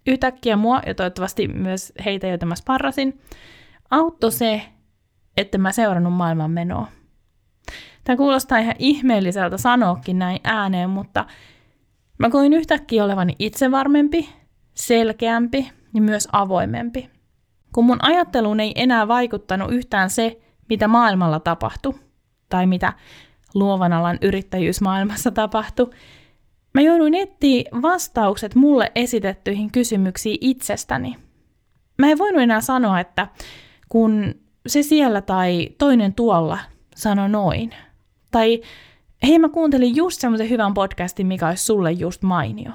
Yhtäkkiä 0.07 0.57
mua, 0.57 0.83
ja 0.87 0.95
toivottavasti 0.95 1.49
myös 1.49 1.93
heitä, 2.05 2.27
joita 2.27 2.47
mä 2.47 2.55
sparrasin, 2.55 3.21
auttoi 3.91 4.33
se, 4.33 4.63
että 5.37 5.59
mä 5.59 5.73
seurannut 5.73 6.13
maailman 6.13 6.51
menoa. 6.51 6.89
Tämä 8.05 8.17
kuulostaa 8.17 8.59
ihan 8.59 8.75
ihmeelliseltä 8.79 9.57
sanoakin 9.57 10.19
näin 10.19 10.41
ääneen, 10.45 10.91
mutta 10.91 11.25
mä 12.19 12.31
koin 12.31 12.53
yhtäkkiä 12.53 13.05
olevani 13.05 13.37
itsevarmempi, 13.39 14.29
selkeämpi 14.75 15.71
niin 15.99 16.11
myös 16.11 16.29
avoimempi. 16.33 17.11
Kun 17.75 17.85
mun 17.85 18.05
ajatteluun 18.05 18.61
ei 18.61 18.73
enää 18.77 19.09
vaikuttanut 19.09 19.73
yhtään 19.73 20.11
se, 20.11 20.41
mitä 20.69 20.89
maailmalla 20.89 21.41
tapahtui, 21.41 21.95
tai 22.49 22.67
mitä 22.67 22.93
luovan 23.55 23.93
alan 23.93 24.19
yrittäjyysmaailmassa 24.23 25.31
tapahtui, 25.31 25.91
mä 26.75 26.81
jouduin 26.81 27.15
etsiä 27.15 27.63
vastaukset 27.83 28.55
mulle 28.55 28.93
esitettyihin 28.95 29.73
kysymyksiin 29.73 30.39
itsestäni. 30.41 31.17
Mä 31.99 32.11
en 32.11 32.19
voinut 32.19 32.43
enää 32.43 32.61
sanoa, 32.61 33.01
että 33.01 33.29
kun 33.89 34.35
se 34.67 34.83
siellä 34.83 35.21
tai 35.21 35.69
toinen 35.79 36.15
tuolla 36.15 36.59
sanoi 36.95 37.29
noin. 37.29 37.75
Tai 38.31 38.61
hei 39.23 39.39
mä 39.39 39.49
kuuntelin 39.49 39.97
just 39.97 40.21
semmoisen 40.21 40.51
hyvän 40.51 40.75
podcastin, 40.75 41.27
mikä 41.27 41.49
olisi 41.49 41.65
sulle 41.65 41.93
just 41.93 42.23
mainio. 42.23 42.73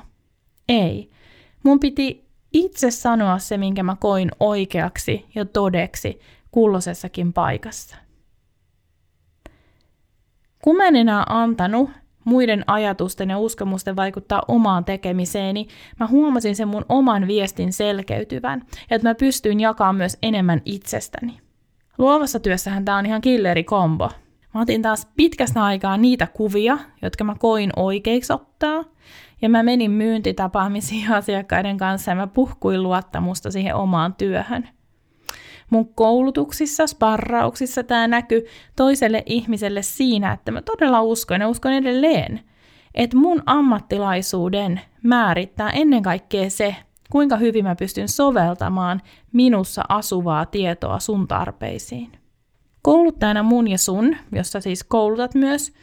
Ei. 0.69 1.09
Mun 1.63 1.79
piti 1.79 2.22
itse 2.53 2.91
sanoa 2.91 3.39
se, 3.39 3.57
minkä 3.57 3.83
mä 3.83 3.95
koin 3.99 4.31
oikeaksi 4.39 5.25
ja 5.35 5.45
todeksi 5.45 6.19
kulloisessakin 6.51 7.33
paikassa. 7.33 7.97
Kun 10.63 10.77
mä 10.77 10.87
en 10.87 10.95
enää 10.95 11.23
antanut 11.29 11.89
muiden 12.25 12.63
ajatusten 12.67 13.29
ja 13.29 13.37
uskomusten 13.37 13.95
vaikuttaa 13.95 14.43
omaan 14.47 14.85
tekemiseeni, 14.85 15.67
mä 15.99 16.07
huomasin 16.07 16.55
sen 16.55 16.67
mun 16.67 16.85
oman 16.89 17.27
viestin 17.27 17.73
selkeytyvän 17.73 18.61
ja 18.89 18.95
että 18.95 19.09
mä 19.09 19.15
pystyin 19.15 19.59
jakamaan 19.59 19.95
myös 19.95 20.17
enemmän 20.21 20.61
itsestäni. 20.65 21.39
Luovassa 21.97 22.39
työssähän 22.39 22.85
tämä 22.85 22.97
on 22.97 23.05
ihan 23.05 23.21
killeri 23.21 23.63
kombo. 23.63 24.09
Mä 24.53 24.61
otin 24.61 24.81
taas 24.81 25.07
pitkästä 25.15 25.63
aikaa 25.63 25.97
niitä 25.97 26.27
kuvia, 26.27 26.77
jotka 27.01 27.23
mä 27.23 27.35
koin 27.39 27.69
oikeiksi 27.75 28.33
ottaa, 28.33 28.83
ja 29.41 29.49
mä 29.49 29.63
menin 29.63 29.91
myyntitapaamisiin 29.91 31.11
asiakkaiden 31.13 31.77
kanssa 31.77 32.11
ja 32.11 32.15
mä 32.15 32.27
puhkuin 32.27 32.83
luottamusta 32.83 33.51
siihen 33.51 33.75
omaan 33.75 34.13
työhön. 34.13 34.69
Mun 35.69 35.93
koulutuksissa, 35.93 36.87
sparrauksissa 36.87 37.83
tämä 37.83 38.07
näkyy 38.07 38.45
toiselle 38.75 39.23
ihmiselle 39.25 39.81
siinä, 39.81 40.31
että 40.31 40.51
mä 40.51 40.61
todella 40.61 41.01
uskon 41.01 41.41
ja 41.41 41.47
uskon 41.47 41.73
edelleen, 41.73 42.39
että 42.95 43.17
mun 43.17 43.43
ammattilaisuuden 43.45 44.81
määrittää 45.03 45.69
ennen 45.69 46.03
kaikkea 46.03 46.49
se, 46.49 46.75
kuinka 47.11 47.37
hyvin 47.37 47.65
mä 47.65 47.75
pystyn 47.75 48.07
soveltamaan 48.07 49.01
minussa 49.31 49.83
asuvaa 49.89 50.45
tietoa 50.45 50.99
sun 50.99 51.27
tarpeisiin. 51.27 52.22
Kouluttajana 52.83 53.43
mun 53.43 53.67
ja 53.67 53.77
sun, 53.77 54.15
jossa 54.31 54.61
siis 54.61 54.83
koulutat 54.83 55.35
myös, 55.35 55.73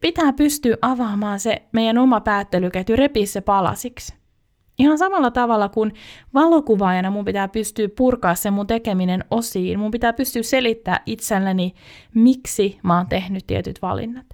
pitää 0.00 0.32
pystyä 0.32 0.76
avaamaan 0.82 1.40
se 1.40 1.62
meidän 1.72 1.98
oma 1.98 2.20
päättelyketju, 2.20 2.96
repii 2.96 3.26
se 3.26 3.40
palasiksi. 3.40 4.14
Ihan 4.78 4.98
samalla 4.98 5.30
tavalla 5.30 5.68
kuin 5.68 5.92
valokuvaajana 6.34 7.10
mun 7.10 7.24
pitää 7.24 7.48
pystyä 7.48 7.88
purkaa 7.96 8.34
se 8.34 8.50
mun 8.50 8.66
tekeminen 8.66 9.24
osiin. 9.30 9.78
Mun 9.78 9.90
pitää 9.90 10.12
pystyä 10.12 10.42
selittämään 10.42 11.02
itselleni, 11.06 11.74
miksi 12.14 12.78
mä 12.82 12.96
oon 12.96 13.06
tehnyt 13.06 13.46
tietyt 13.46 13.82
valinnat. 13.82 14.26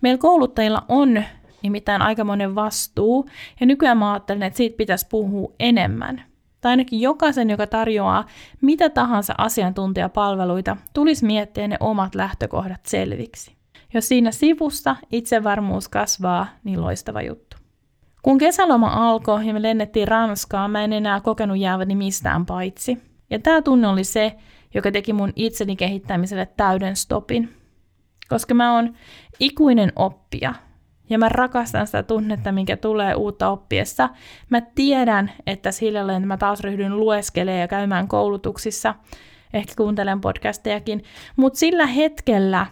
Meillä 0.00 0.18
kouluttajilla 0.18 0.84
on 0.88 1.24
nimittäin 1.62 2.02
aikamoinen 2.02 2.54
vastuu, 2.54 3.28
ja 3.60 3.66
nykyään 3.66 3.98
mä 3.98 4.12
ajattelen, 4.12 4.42
että 4.42 4.56
siitä 4.56 4.76
pitäisi 4.76 5.06
puhua 5.10 5.52
enemmän. 5.60 6.22
Tai 6.60 6.70
ainakin 6.70 7.00
jokaisen, 7.00 7.50
joka 7.50 7.66
tarjoaa 7.66 8.24
mitä 8.60 8.90
tahansa 8.90 9.34
asiantuntijapalveluita, 9.38 10.76
tulisi 10.94 11.26
miettiä 11.26 11.68
ne 11.68 11.76
omat 11.80 12.14
lähtökohdat 12.14 12.86
selviksi. 12.86 13.56
Jos 13.94 14.08
siinä 14.08 14.30
sivussa 14.30 14.96
itsevarmuus 15.12 15.88
kasvaa, 15.88 16.46
niin 16.64 16.80
loistava 16.80 17.22
juttu. 17.22 17.56
Kun 18.22 18.38
kesäloma 18.38 18.88
alkoi 18.88 19.46
ja 19.46 19.52
me 19.52 19.62
lennettiin 19.62 20.08
Ranskaan, 20.08 20.70
mä 20.70 20.84
en 20.84 20.92
enää 20.92 21.20
kokenut 21.20 21.58
jääväni 21.58 21.94
mistään 21.94 22.46
paitsi. 22.46 22.98
Ja 23.30 23.38
tämä 23.38 23.62
tunne 23.62 23.88
oli 23.88 24.04
se, 24.04 24.36
joka 24.74 24.92
teki 24.92 25.12
mun 25.12 25.32
itseni 25.36 25.76
kehittämiselle 25.76 26.48
täyden 26.56 26.96
stopin. 26.96 27.54
Koska 28.28 28.54
mä 28.54 28.74
oon 28.74 28.94
ikuinen 29.40 29.92
oppija, 29.96 30.54
ja 31.10 31.18
mä 31.18 31.28
rakastan 31.28 31.86
sitä 31.86 32.02
tunnetta, 32.02 32.52
minkä 32.52 32.76
tulee 32.76 33.14
uutta 33.14 33.48
oppiessa. 33.48 34.08
Mä 34.50 34.60
tiedän, 34.60 35.30
että 35.46 35.72
sillä 35.72 36.20
mä 36.20 36.36
taas 36.36 36.60
ryhdyn 36.60 36.96
lueskelemaan 36.96 37.60
ja 37.60 37.68
käymään 37.68 38.08
koulutuksissa, 38.08 38.94
ehkä 39.52 39.72
kuuntelen 39.76 40.20
podcastejakin, 40.20 41.02
mutta 41.36 41.58
sillä 41.58 41.86
hetkellä 41.86 42.66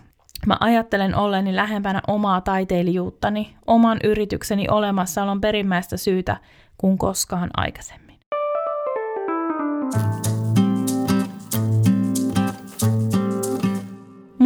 Mä 0.46 0.56
ajattelen 0.60 1.14
olleni 1.14 1.56
lähempänä 1.56 2.00
omaa 2.06 2.40
taiteilijuuttani, 2.40 3.56
oman 3.66 3.98
yritykseni 4.04 4.66
olemassaolon 4.70 5.40
perimmäistä 5.40 5.96
syytä 5.96 6.36
kuin 6.78 6.98
koskaan 6.98 7.50
aikaisemmin. 7.56 8.18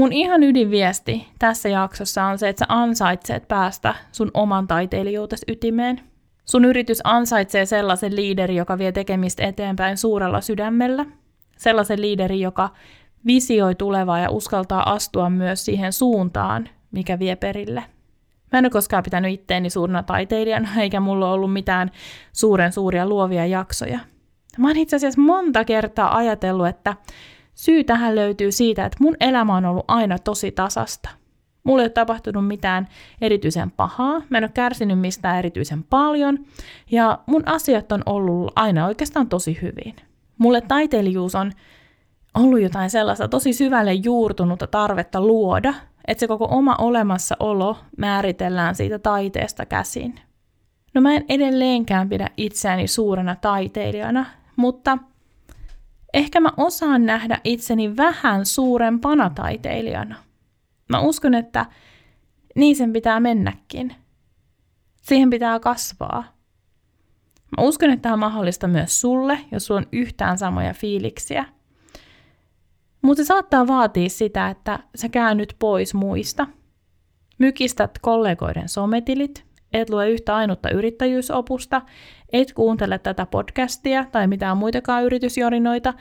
Mun 0.00 0.12
ihan 0.12 0.42
ydinviesti 0.42 1.28
tässä 1.38 1.68
jaksossa 1.68 2.24
on 2.24 2.38
se, 2.38 2.48
että 2.48 2.58
sä 2.58 2.66
ansaitseet 2.68 3.48
päästä 3.48 3.94
sun 4.12 4.30
oman 4.34 4.66
taiteilijuutesi 4.66 5.44
ytimeen. 5.48 6.00
Sun 6.44 6.64
yritys 6.64 7.00
ansaitsee 7.04 7.66
sellaisen 7.66 8.16
liideri, 8.16 8.56
joka 8.56 8.78
vie 8.78 8.92
tekemistä 8.92 9.42
eteenpäin 9.42 9.96
suurella 9.96 10.40
sydämellä. 10.40 11.06
Sellaisen 11.56 12.00
liideri, 12.00 12.40
joka 12.40 12.70
visioi 13.26 13.74
tulevaa 13.74 14.18
ja 14.18 14.30
uskaltaa 14.30 14.92
astua 14.92 15.30
myös 15.30 15.64
siihen 15.64 15.92
suuntaan, 15.92 16.68
mikä 16.90 17.18
vie 17.18 17.36
perille. 17.36 17.84
Mä 18.52 18.58
en 18.58 18.64
ole 18.64 18.70
koskaan 18.70 19.02
pitänyt 19.02 19.32
itteeni 19.32 19.70
suurena 19.70 20.02
taiteilijana, 20.02 20.68
eikä 20.82 21.00
mulla 21.00 21.32
ollut 21.32 21.52
mitään 21.52 21.90
suuren 22.32 22.72
suuria 22.72 23.06
luovia 23.08 23.46
jaksoja. 23.46 23.98
Mä 24.58 24.68
oon 24.68 24.76
itse 24.76 24.96
asiassa 24.96 25.20
monta 25.20 25.64
kertaa 25.64 26.16
ajatellut, 26.16 26.68
että 26.68 26.96
syy 27.60 27.84
tähän 27.84 28.16
löytyy 28.16 28.52
siitä, 28.52 28.84
että 28.84 28.96
mun 29.00 29.16
elämä 29.20 29.56
on 29.56 29.64
ollut 29.64 29.84
aina 29.88 30.18
tosi 30.18 30.52
tasasta. 30.52 31.08
Mulle 31.64 31.82
ei 31.82 31.84
ole 31.84 31.90
tapahtunut 31.90 32.46
mitään 32.46 32.88
erityisen 33.20 33.70
pahaa, 33.70 34.22
mä 34.30 34.38
en 34.38 34.44
ole 34.44 34.50
kärsinyt 34.54 34.98
mistään 34.98 35.38
erityisen 35.38 35.82
paljon, 35.84 36.38
ja 36.90 37.18
mun 37.26 37.42
asiat 37.46 37.92
on 37.92 38.02
ollut 38.06 38.52
aina 38.56 38.86
oikeastaan 38.86 39.28
tosi 39.28 39.58
hyvin. 39.62 39.96
Mulle 40.38 40.60
taiteilijuus 40.60 41.34
on 41.34 41.52
ollut 42.34 42.60
jotain 42.60 42.90
sellaista 42.90 43.28
tosi 43.28 43.52
syvälle 43.52 43.92
juurtunutta 43.92 44.66
tarvetta 44.66 45.20
luoda, 45.20 45.74
että 46.06 46.20
se 46.20 46.28
koko 46.28 46.48
oma 46.50 46.76
olemassaolo 46.78 47.76
määritellään 47.96 48.74
siitä 48.74 48.98
taiteesta 48.98 49.66
käsin. 49.66 50.20
No 50.94 51.00
mä 51.00 51.14
en 51.14 51.24
edelleenkään 51.28 52.08
pidä 52.08 52.28
itseäni 52.36 52.86
suurena 52.86 53.36
taiteilijana, 53.36 54.26
mutta 54.56 54.98
ehkä 56.14 56.40
mä 56.40 56.50
osaan 56.56 57.06
nähdä 57.06 57.40
itseni 57.44 57.96
vähän 57.96 58.46
suurempana 58.46 59.30
taiteilijana. 59.30 60.16
Mä 60.88 61.00
uskon, 61.00 61.34
että 61.34 61.66
niin 62.56 62.76
sen 62.76 62.92
pitää 62.92 63.20
mennäkin. 63.20 63.94
Siihen 65.02 65.30
pitää 65.30 65.60
kasvaa. 65.60 66.24
Mä 67.58 67.64
uskon, 67.64 67.90
että 67.90 68.02
tämä 68.02 68.12
on 68.12 68.18
mahdollista 68.18 68.68
myös 68.68 69.00
sulle, 69.00 69.38
jos 69.52 69.66
sulla 69.66 69.80
on 69.80 69.86
yhtään 69.92 70.38
samoja 70.38 70.74
fiiliksiä– 70.74 71.44
mutta 73.02 73.22
se 73.22 73.26
saattaa 73.26 73.66
vaatia 73.66 74.08
sitä, 74.08 74.48
että 74.48 74.78
sä 74.94 75.08
käännyt 75.08 75.56
pois 75.58 75.94
muista. 75.94 76.46
Mykistät 77.38 77.98
kollegoiden 77.98 78.68
sometilit, 78.68 79.44
et 79.72 79.90
lue 79.90 80.08
yhtä 80.08 80.36
ainutta 80.36 80.70
yrittäjyysopusta, 80.70 81.82
et 82.32 82.52
kuuntele 82.52 82.98
tätä 82.98 83.26
podcastia 83.26 84.04
tai 84.12 84.26
mitään 84.26 84.56
muitakaan 84.56 85.04
yritysjorinoita. 85.04 85.94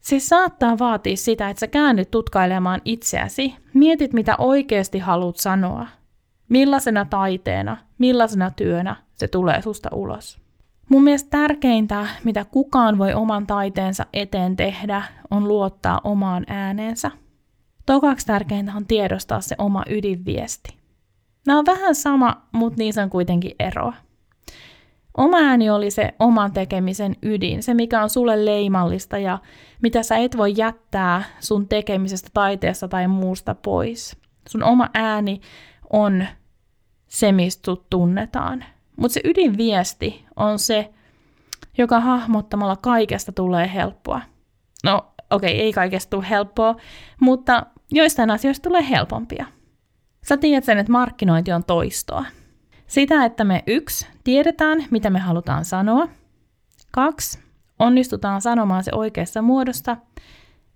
Se 0.00 0.20
saattaa 0.20 0.78
vaatia 0.78 1.16
sitä, 1.16 1.50
että 1.50 1.60
sä 1.60 1.66
käännyt 1.66 2.10
tutkailemaan 2.10 2.80
itseäsi, 2.84 3.54
mietit 3.74 4.12
mitä 4.12 4.36
oikeasti 4.38 4.98
haluat 4.98 5.36
sanoa, 5.36 5.86
millaisena 6.48 7.04
taiteena, 7.04 7.76
millaisena 7.98 8.50
työnä 8.50 8.96
se 9.14 9.28
tulee 9.28 9.62
susta 9.62 9.88
ulos. 9.92 10.38
Mun 10.88 11.04
mielestä 11.04 11.30
tärkeintä, 11.30 12.06
mitä 12.24 12.44
kukaan 12.44 12.98
voi 12.98 13.14
oman 13.14 13.46
taiteensa 13.46 14.06
eteen 14.12 14.56
tehdä, 14.56 15.02
on 15.30 15.48
luottaa 15.48 16.00
omaan 16.04 16.44
ääneensä. 16.48 17.10
Tokaksi 17.86 18.26
tärkeintä 18.26 18.72
on 18.76 18.86
tiedostaa 18.86 19.40
se 19.40 19.54
oma 19.58 19.82
ydinviesti. 19.90 20.85
Nämä 21.46 21.58
on 21.58 21.66
vähän 21.66 21.94
sama, 21.94 22.42
mutta 22.52 22.78
niissä 22.78 23.02
on 23.02 23.10
kuitenkin 23.10 23.52
eroa. 23.60 23.92
Oma 25.16 25.36
ääni 25.36 25.70
oli 25.70 25.90
se 25.90 26.14
oman 26.18 26.52
tekemisen 26.52 27.16
ydin, 27.22 27.62
se 27.62 27.74
mikä 27.74 28.02
on 28.02 28.10
sulle 28.10 28.44
leimallista 28.44 29.18
ja 29.18 29.38
mitä 29.82 30.02
sä 30.02 30.16
et 30.16 30.36
voi 30.36 30.54
jättää 30.56 31.22
sun 31.40 31.68
tekemisestä, 31.68 32.30
taiteesta 32.34 32.88
tai 32.88 33.08
muusta 33.08 33.54
pois. 33.54 34.16
Sun 34.48 34.62
oma 34.62 34.88
ääni 34.94 35.40
on 35.90 36.26
se, 37.08 37.32
mistä 37.32 37.72
tunnetaan. 37.90 38.64
Mutta 38.96 39.14
se 39.14 39.20
ydinviesti 39.24 40.24
on 40.36 40.58
se, 40.58 40.90
joka 41.78 42.00
hahmottamalla 42.00 42.76
kaikesta 42.76 43.32
tulee 43.32 43.70
helppoa. 43.74 44.20
No, 44.84 44.96
okei, 45.30 45.52
okay, 45.54 45.64
ei 45.64 45.72
kaikesta 45.72 46.10
tule 46.10 46.30
helppoa, 46.30 46.76
mutta 47.20 47.66
joistain 47.90 48.30
asioista 48.30 48.68
tulee 48.68 48.90
helpompia. 48.90 49.46
Sä 50.28 50.36
tiedät 50.36 50.64
sen, 50.64 50.78
että 50.78 50.92
markkinointi 50.92 51.52
on 51.52 51.64
toistoa. 51.64 52.24
Sitä, 52.86 53.24
että 53.24 53.44
me 53.44 53.62
yksi, 53.66 54.06
tiedetään, 54.24 54.84
mitä 54.90 55.10
me 55.10 55.18
halutaan 55.18 55.64
sanoa. 55.64 56.08
Kaksi, 56.92 57.38
onnistutaan 57.78 58.42
sanomaan 58.42 58.84
se 58.84 58.90
oikeassa 58.94 59.42
muodosta. 59.42 59.96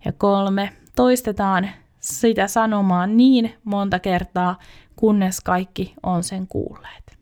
Ja 0.05 0.11
kolme, 0.11 0.73
toistetaan 0.95 1.69
sitä 1.99 2.47
sanomaa 2.47 3.07
niin 3.07 3.53
monta 3.63 3.99
kertaa, 3.99 4.59
kunnes 4.95 5.41
kaikki 5.41 5.93
on 6.03 6.23
sen 6.23 6.47
kuulleet. 6.47 7.17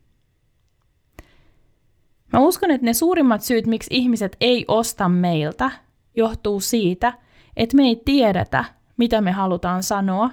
Mä 2.32 2.40
uskon, 2.40 2.70
että 2.70 2.84
ne 2.84 2.94
suurimmat 2.94 3.42
syyt, 3.42 3.66
miksi 3.66 3.88
ihmiset 3.96 4.36
ei 4.40 4.64
osta 4.68 5.08
meiltä, 5.08 5.70
johtuu 6.16 6.60
siitä, 6.60 7.12
että 7.56 7.76
me 7.76 7.82
ei 7.82 8.02
tiedetä, 8.04 8.64
mitä 8.96 9.20
me 9.20 9.32
halutaan 9.32 9.82
sanoa. 9.82 10.30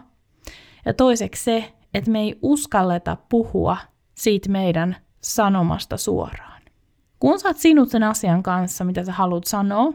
Ja 0.86 0.94
toiseksi 0.94 1.44
se, 1.44 1.74
että 1.94 2.12
me 2.12 2.20
ei 2.20 2.40
uskalleta 2.42 3.18
puhua 3.30 3.78
siitä 4.16 4.50
meidän 4.50 4.96
sanomasta 5.22 5.98
suoraan. 5.98 6.62
Kun 7.20 7.40
sä 7.40 7.48
oot 7.48 7.58
sinut 7.58 7.90
sen 7.90 8.04
asian 8.04 8.44
kanssa, 8.44 8.84
mitä 8.84 9.04
sä 9.04 9.12
haluat 9.12 9.44
sanoa, 9.44 9.94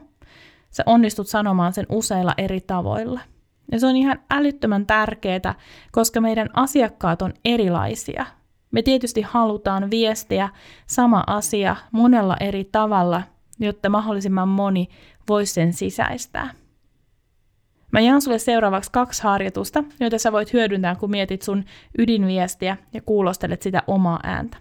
sä 0.71 0.83
onnistut 0.87 1.29
sanomaan 1.29 1.73
sen 1.73 1.87
useilla 1.89 2.35
eri 2.39 2.61
tavoilla. 2.61 3.21
Ja 3.73 3.81
se 3.81 3.87
on 3.87 3.97
ihan 3.97 4.19
älyttömän 4.31 4.87
tärkeää, 4.87 5.55
koska 5.93 6.21
meidän 6.21 6.49
asiakkaat 6.55 7.23
on 7.23 7.33
erilaisia. 7.45 8.27
Me 8.71 8.83
tietysti 8.83 9.23
halutaan 9.23 9.91
viestiä 9.91 10.49
sama 10.87 11.25
asia 11.27 11.77
monella 11.93 12.37
eri 12.41 12.65
tavalla, 12.65 13.23
jotta 13.61 13.89
mahdollisimman 13.89 14.49
moni 14.49 14.89
voisi 15.29 15.53
sen 15.53 15.73
sisäistää. 15.73 16.62
Mä 17.93 18.01
jaan 18.01 18.23
sulle 18.23 18.39
seuraavaksi 18.39 18.91
kaksi 18.93 19.23
harjoitusta, 19.23 19.85
joita 20.01 20.19
sä 20.19 20.33
voit 20.33 20.53
hyödyntää, 20.53 20.95
kun 20.95 21.11
mietit 21.11 21.43
sun 21.43 21.65
ydinviestiä 21.99 22.77
ja 22.93 23.01
kuulostelet 23.03 23.63
sitä 23.63 23.83
omaa 23.87 24.21
ääntä. 24.23 24.57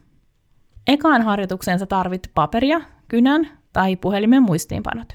Ekaan 0.88 1.22
harjoitukseen 1.22 1.80
sä 1.80 1.86
tarvit 1.86 2.32
paperia, 2.34 2.82
kynän 3.08 3.48
tai 3.74 3.96
puhelimen 3.96 4.44
muistiinpanot. 4.44 5.14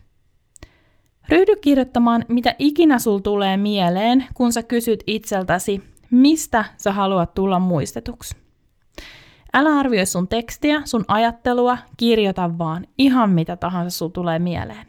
Ryhdy 1.28 1.56
kirjoittamaan, 1.56 2.24
mitä 2.28 2.54
ikinä 2.58 2.98
sul 2.98 3.18
tulee 3.18 3.56
mieleen, 3.56 4.24
kun 4.34 4.52
sä 4.52 4.62
kysyt 4.62 5.04
itseltäsi, 5.06 5.82
mistä 6.10 6.64
sä 6.76 6.92
haluat 6.92 7.34
tulla 7.34 7.58
muistetuksi. 7.58 8.36
Älä 9.54 9.70
arvioi 9.70 10.06
sun 10.06 10.28
tekstiä, 10.28 10.82
sun 10.84 11.04
ajattelua, 11.08 11.78
kirjoita 11.96 12.58
vaan 12.58 12.86
ihan 12.98 13.30
mitä 13.30 13.56
tahansa 13.56 13.98
sul 13.98 14.08
tulee 14.08 14.38
mieleen. 14.38 14.86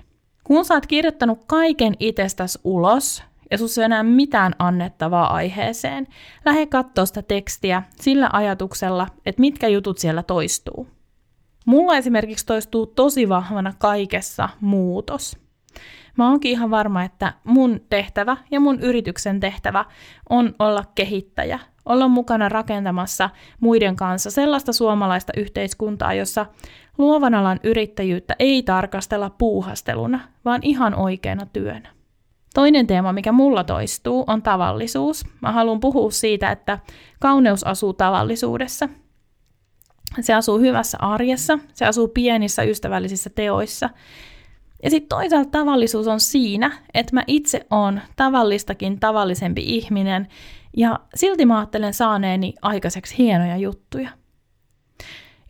Kun 0.47 0.65
sä 0.65 0.73
oot 0.73 0.87
kirjoittanut 0.87 1.39
kaiken 1.47 1.93
itsestäsi 1.99 2.59
ulos, 2.63 3.23
ja 3.51 3.57
sus 3.57 3.77
ei 3.77 3.83
enää 3.83 4.03
mitään 4.03 4.53
annettavaa 4.59 5.33
aiheeseen, 5.33 6.07
lähde 6.45 6.65
katsoa 6.65 7.05
sitä 7.05 7.21
tekstiä 7.21 7.83
sillä 8.01 8.29
ajatuksella, 8.33 9.07
että 9.25 9.39
mitkä 9.41 9.67
jutut 9.67 9.97
siellä 9.97 10.23
toistuu. 10.23 10.87
Mulla 11.65 11.97
esimerkiksi 11.97 12.45
toistuu 12.45 12.85
tosi 12.85 13.29
vahvana 13.29 13.73
kaikessa 13.77 14.49
muutos. 14.61 15.37
Mä 16.17 16.29
oonkin 16.29 16.51
ihan 16.51 16.71
varma, 16.71 17.03
että 17.03 17.33
mun 17.43 17.81
tehtävä 17.89 18.37
ja 18.51 18.59
mun 18.59 18.79
yrityksen 18.79 19.39
tehtävä 19.39 19.85
on 20.29 20.55
olla 20.59 20.83
kehittäjä, 20.95 21.59
olla 21.85 22.07
mukana 22.07 22.49
rakentamassa 22.49 23.29
muiden 23.59 23.95
kanssa 23.95 24.31
sellaista 24.31 24.73
suomalaista 24.73 25.33
yhteiskuntaa, 25.37 26.13
jossa 26.13 26.45
luovan 26.97 27.33
alan 27.33 27.59
yrittäjyyttä 27.63 28.35
ei 28.39 28.63
tarkastella 28.63 29.29
puuhasteluna, 29.29 30.19
vaan 30.45 30.59
ihan 30.63 30.95
oikeana 30.95 31.45
työnä. 31.45 31.89
Toinen 32.53 32.87
teema, 32.87 33.13
mikä 33.13 33.31
mulla 33.31 33.63
toistuu, 33.63 34.23
on 34.27 34.41
tavallisuus. 34.41 35.25
Mä 35.41 35.51
haluan 35.51 35.79
puhua 35.79 36.11
siitä, 36.11 36.51
että 36.51 36.79
kauneus 37.19 37.63
asuu 37.63 37.93
tavallisuudessa. 37.93 38.89
Se 40.19 40.33
asuu 40.33 40.59
hyvässä 40.59 40.97
arjessa, 41.01 41.59
se 41.73 41.85
asuu 41.85 42.07
pienissä 42.07 42.63
ystävällisissä 42.63 43.29
teoissa. 43.29 43.89
Ja 44.83 44.89
sitten 44.89 45.09
toisaalta 45.09 45.49
tavallisuus 45.49 46.07
on 46.07 46.19
siinä, 46.19 46.71
että 46.93 47.15
mä 47.15 47.23
itse 47.27 47.65
oon 47.71 48.01
tavallistakin 48.15 48.99
tavallisempi 48.99 49.61
ihminen, 49.65 50.27
ja 50.77 50.99
silti 51.15 51.45
mä 51.45 51.57
ajattelen 51.57 51.93
saaneeni 51.93 52.53
aikaiseksi 52.61 53.17
hienoja 53.17 53.57
juttuja. 53.57 54.09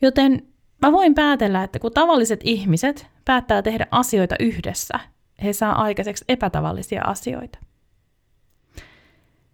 Joten 0.02 0.47
mä 0.82 0.92
voin 0.92 1.14
päätellä, 1.14 1.62
että 1.62 1.78
kun 1.78 1.92
tavalliset 1.92 2.40
ihmiset 2.44 3.06
päättää 3.24 3.62
tehdä 3.62 3.86
asioita 3.90 4.34
yhdessä, 4.40 5.00
he 5.42 5.52
saa 5.52 5.82
aikaiseksi 5.82 6.24
epätavallisia 6.28 7.02
asioita. 7.02 7.58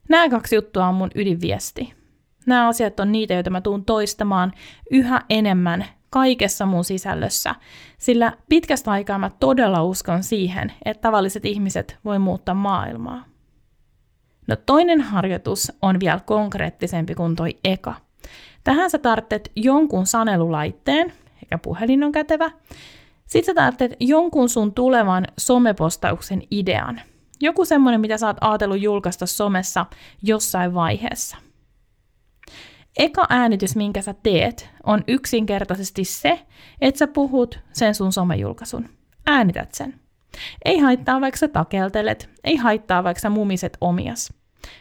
Nämä 0.08 0.28
kaksi 0.28 0.54
juttua 0.54 0.86
on 0.86 0.94
mun 0.94 1.10
ydinviesti. 1.14 1.94
Nämä 2.46 2.68
asiat 2.68 3.00
on 3.00 3.12
niitä, 3.12 3.34
joita 3.34 3.50
mä 3.50 3.60
tuun 3.60 3.84
toistamaan 3.84 4.52
yhä 4.90 5.22
enemmän 5.30 5.84
kaikessa 6.10 6.66
mun 6.66 6.84
sisällössä, 6.84 7.54
sillä 7.98 8.32
pitkästä 8.48 8.90
aikaa 8.90 9.18
mä 9.18 9.30
todella 9.40 9.82
uskon 9.82 10.22
siihen, 10.22 10.72
että 10.84 11.00
tavalliset 11.00 11.44
ihmiset 11.44 11.98
voi 12.04 12.18
muuttaa 12.18 12.54
maailmaa. 12.54 13.24
No 14.46 14.56
toinen 14.56 15.00
harjoitus 15.00 15.72
on 15.82 16.00
vielä 16.00 16.20
konkreettisempi 16.26 17.14
kuin 17.14 17.36
toi 17.36 17.58
eka. 17.64 17.94
Tähän 18.64 18.90
sä 18.90 18.98
tarvitset 18.98 19.52
jonkun 19.56 20.06
sanelulaitteen, 20.06 21.12
eikä 21.42 21.58
puhelin 21.58 22.04
on 22.04 22.12
kätevä, 22.12 22.50
sitten 23.26 23.54
sä 23.54 23.54
tarvitset 23.54 23.96
jonkun 24.00 24.48
sun 24.48 24.74
tulevan 24.74 25.26
somepostauksen 25.38 26.42
idean. 26.50 27.00
Joku 27.40 27.64
semmoinen, 27.64 28.00
mitä 28.00 28.18
sä 28.18 28.26
oot 28.26 28.36
ajatellut 28.40 28.80
julkaista 28.80 29.26
somessa 29.26 29.86
jossain 30.22 30.74
vaiheessa. 30.74 31.36
Eka 32.98 33.26
äänitys, 33.28 33.76
minkä 33.76 34.02
sä 34.02 34.14
teet, 34.22 34.70
on 34.84 35.04
yksinkertaisesti 35.08 36.04
se, 36.04 36.40
että 36.80 36.98
sä 36.98 37.06
puhut 37.06 37.60
sen 37.72 37.94
sun 37.94 38.12
somejulkaisun. 38.12 38.88
Äänität 39.26 39.74
sen. 39.74 40.00
Ei 40.64 40.78
haittaa, 40.78 41.20
vaikka 41.20 41.38
sä 41.38 41.48
takeltelet, 41.48 42.30
ei 42.44 42.56
haittaa, 42.56 43.04
vaikka 43.04 43.20
sä 43.20 43.30
mumiset 43.30 43.76
omias. 43.80 44.32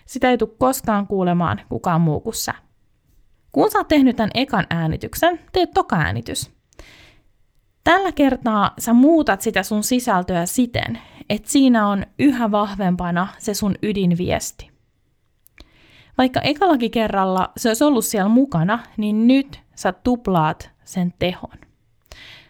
Sitä 0.06 0.30
ei 0.30 0.38
tule 0.38 0.50
koskaan 0.58 1.08
kuulemaan 1.08 1.62
kukaan 1.70 2.02
muu 2.02 2.20
kuin 2.20 2.34
sä. 2.34 2.54
Kun 3.54 3.72
sä 3.72 3.78
oot 3.78 3.88
tehnyt 3.88 4.16
tämän 4.16 4.32
ekan 4.34 4.68
äänityksen, 4.70 5.40
teet 5.52 5.72
toka 5.74 5.96
äänitys. 5.96 6.52
Tällä 7.84 8.12
kertaa 8.12 8.74
sä 8.80 8.94
muutat 8.94 9.42
sitä 9.42 9.64
sun 9.64 9.84
sisältöä 9.84 10.46
siten, 10.46 11.00
että 11.30 11.50
siinä 11.52 11.88
on 11.88 12.06
yhä 12.20 12.52
vahvempana 12.52 13.28
se 13.38 13.54
sun 13.54 13.76
ydinviesti. 13.84 14.72
Vaikka 16.18 16.42
ekallakin 16.42 16.92
kerralla 16.92 17.52
se 17.58 17.70
olisi 17.70 17.84
ollut 17.84 18.06
siellä 18.06 18.30
mukana, 18.30 18.80
niin 18.98 19.28
nyt 19.28 19.62
sä 19.76 19.92
tuplaat 19.92 20.70
sen 20.84 21.14
tehon. 21.20 21.58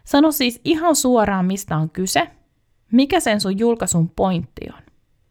Sano 0.03 0.31
siis 0.31 0.61
ihan 0.65 0.95
suoraan, 0.95 1.45
mistä 1.45 1.77
on 1.77 1.89
kyse, 1.89 2.27
mikä 2.91 3.19
sen 3.19 3.41
sun 3.41 3.59
julkaisun 3.59 4.09
pointti 4.09 4.67
on. 4.73 4.83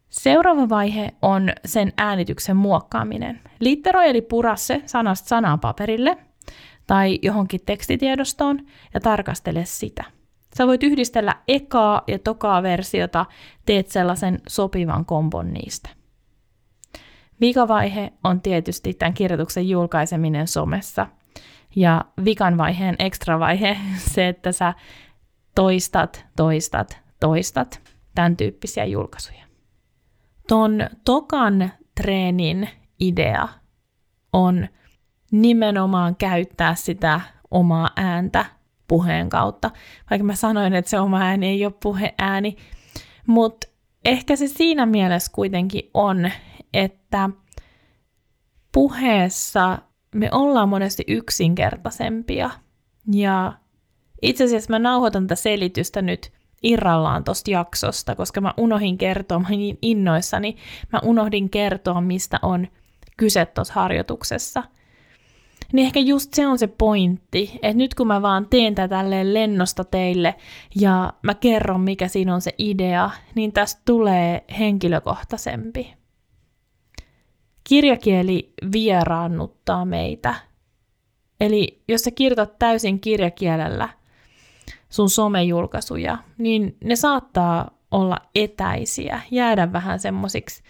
Seuraava 0.09 0.69
vaihe 0.69 1.13
on 1.21 1.49
sen 1.65 1.93
äänityksen 1.97 2.57
muokkaaminen. 2.57 3.41
Litteroi 3.63 4.09
eli 4.09 4.21
pura 4.21 4.55
se 4.55 4.81
sanasta 4.85 5.27
sanaan 5.27 5.59
paperille– 5.59 6.17
tai 6.87 7.19
johonkin 7.21 7.61
tekstitiedostoon 7.65 8.65
ja 8.93 8.99
tarkastele 8.99 9.65
sitä. 9.65 10.03
Sä 10.57 10.67
voit 10.67 10.83
yhdistellä 10.83 11.35
ekaa 11.47 12.03
ja 12.07 12.19
tokaa 12.19 12.63
versiota, 12.63 13.25
teet 13.65 13.87
sellaisen 13.87 14.41
sopivan 14.47 15.05
kombon 15.05 15.53
niistä. 15.53 15.89
Vikavaihe 17.41 18.13
on 18.23 18.41
tietysti 18.41 18.93
tämän 18.93 19.13
kirjoituksen 19.13 19.69
julkaiseminen 19.69 20.47
somessa. 20.47 21.07
Ja 21.75 22.05
vikan 22.25 22.57
vaiheen 22.57 22.95
ekstra 22.99 23.39
vaihe 23.39 23.77
se, 24.13 24.27
että 24.27 24.51
sä 24.51 24.73
toistat, 25.55 26.25
toistat, 26.35 26.97
toistat 27.19 27.81
tämän 28.15 28.37
tyyppisiä 28.37 28.85
julkaisuja. 28.85 29.43
Ton 30.47 30.89
tokan 31.05 31.71
treenin 31.95 32.69
idea 32.99 33.47
on 34.33 34.67
nimenomaan 35.31 36.15
käyttää 36.15 36.75
sitä 36.75 37.21
omaa 37.51 37.89
ääntä 37.95 38.45
puheen 38.87 39.29
kautta. 39.29 39.71
Vaikka 40.09 40.25
mä 40.25 40.35
sanoin, 40.35 40.73
että 40.73 40.89
se 40.89 40.99
oma 40.99 41.21
ääni 41.21 41.47
ei 41.47 41.65
ole 41.65 41.73
puheääni, 41.83 42.57
mutta 43.27 43.67
ehkä 44.05 44.35
se 44.35 44.47
siinä 44.47 44.85
mielessä 44.85 45.31
kuitenkin 45.35 45.89
on, 45.93 46.31
että 46.73 47.29
puheessa 48.71 49.77
me 50.15 50.29
ollaan 50.31 50.69
monesti 50.69 51.03
yksinkertaisempia. 51.07 52.49
Ja 53.11 53.53
itse 54.21 54.43
asiassa 54.43 54.69
mä 54.69 54.79
nauhoitan 54.79 55.27
tätä 55.27 55.41
selitystä 55.41 56.01
nyt 56.01 56.31
irrallaan 56.63 57.23
tosta 57.23 57.51
jaksosta, 57.51 58.15
koska 58.15 58.41
mä 58.41 58.53
unohdin 58.57 58.97
kertoa, 58.97 59.39
mä 59.39 59.49
niin 59.49 59.77
innoissani, 59.81 60.55
mä 60.93 60.99
unohdin 61.03 61.49
kertoa, 61.49 62.01
mistä 62.01 62.39
on 62.41 62.67
kyse 63.17 63.45
tuossa 63.45 63.73
harjoituksessa– 63.73 64.63
niin 65.73 65.85
ehkä 65.85 65.99
just 65.99 66.33
se 66.33 66.47
on 66.47 66.59
se 66.59 66.67
pointti, 66.67 67.59
että 67.61 67.77
nyt 67.77 67.93
kun 67.95 68.07
mä 68.07 68.21
vaan 68.21 68.47
teen 68.49 68.75
tätä 68.75 68.95
tälleen 68.95 69.33
lennosta 69.33 69.83
teille 69.83 70.35
ja 70.75 71.13
mä 71.21 71.33
kerron, 71.33 71.81
mikä 71.81 72.07
siinä 72.07 72.33
on 72.33 72.41
se 72.41 72.55
idea, 72.57 73.09
niin 73.35 73.51
tästä 73.51 73.81
tulee 73.85 74.43
henkilökohtaisempi. 74.59 75.93
Kirjakieli 77.63 78.53
vieraannuttaa 78.71 79.85
meitä. 79.85 80.35
Eli 81.39 81.83
jos 81.87 82.01
sä 82.01 82.11
kirjoitat 82.11 82.59
täysin 82.59 82.99
kirjakielellä, 82.99 83.89
sun 84.89 85.09
somejulkaisuja, 85.09 86.17
niin 86.37 86.77
ne 86.83 86.95
saattaa 86.95 87.71
olla 87.91 88.17
etäisiä, 88.35 89.21
jäädä 89.31 89.73
vähän 89.73 89.99
semmoisiksi 89.99 90.63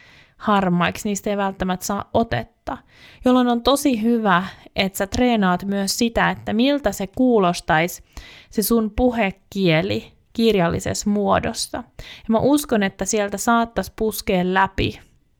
harmaiksi, 0.43 1.10
niistä 1.10 1.29
ei 1.29 1.38
välttämättä 1.38 1.86
saa 1.86 2.10
otetta, 2.13 2.77
jolloin 3.25 3.47
on 3.47 3.63
tosi 3.63 4.01
hyvä, 4.01 4.43
että 4.75 4.97
sä 4.97 5.08
treenaat 5.08 5.65
myös 5.65 5.97
sitä, 5.97 6.29
että 6.29 6.53
miltä 6.53 6.91
se 6.91 7.08
kuulostaisi 7.08 8.03
se 8.49 8.63
sun 8.63 8.91
puhekieli 8.95 10.12
kirjallisessa 10.34 11.10
muodossa. 11.10 11.77
Ja 11.97 12.27
mä 12.27 12.39
uskon, 12.39 12.84
että 12.84 13.06
sieltä 13.06 13.38
saattaisi 13.38 13.93
puskea 13.95 14.41
läpi 14.43 14.99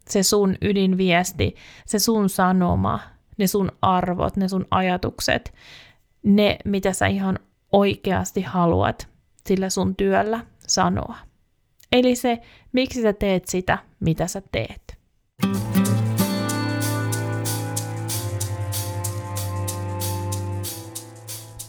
se 0.10 0.24
sun 0.24 0.56
ydinviesti, 0.62 1.56
se 1.86 2.00
sun 2.00 2.30
sanoma, 2.30 3.00
ne 3.38 3.48
sun 3.48 3.72
arvot, 3.82 4.38
ne 4.38 4.48
sun 4.48 4.66
ajatukset, 4.72 5.54
ne 6.24 6.58
mitä 6.66 6.94
sä 6.94 7.08
ihan 7.08 7.40
oikeasti 7.72 8.42
haluat 8.42 9.08
sillä 9.48 9.70
sun 9.70 9.96
työllä 9.96 10.40
sanoa. 10.68 11.16
Eli 11.92 12.16
se, 12.16 12.42
miksi 12.74 13.02
sä 13.02 13.14
teet 13.14 13.48
sitä, 13.48 13.78
mitä 14.00 14.28
sä 14.28 14.42
teet. 14.52 14.98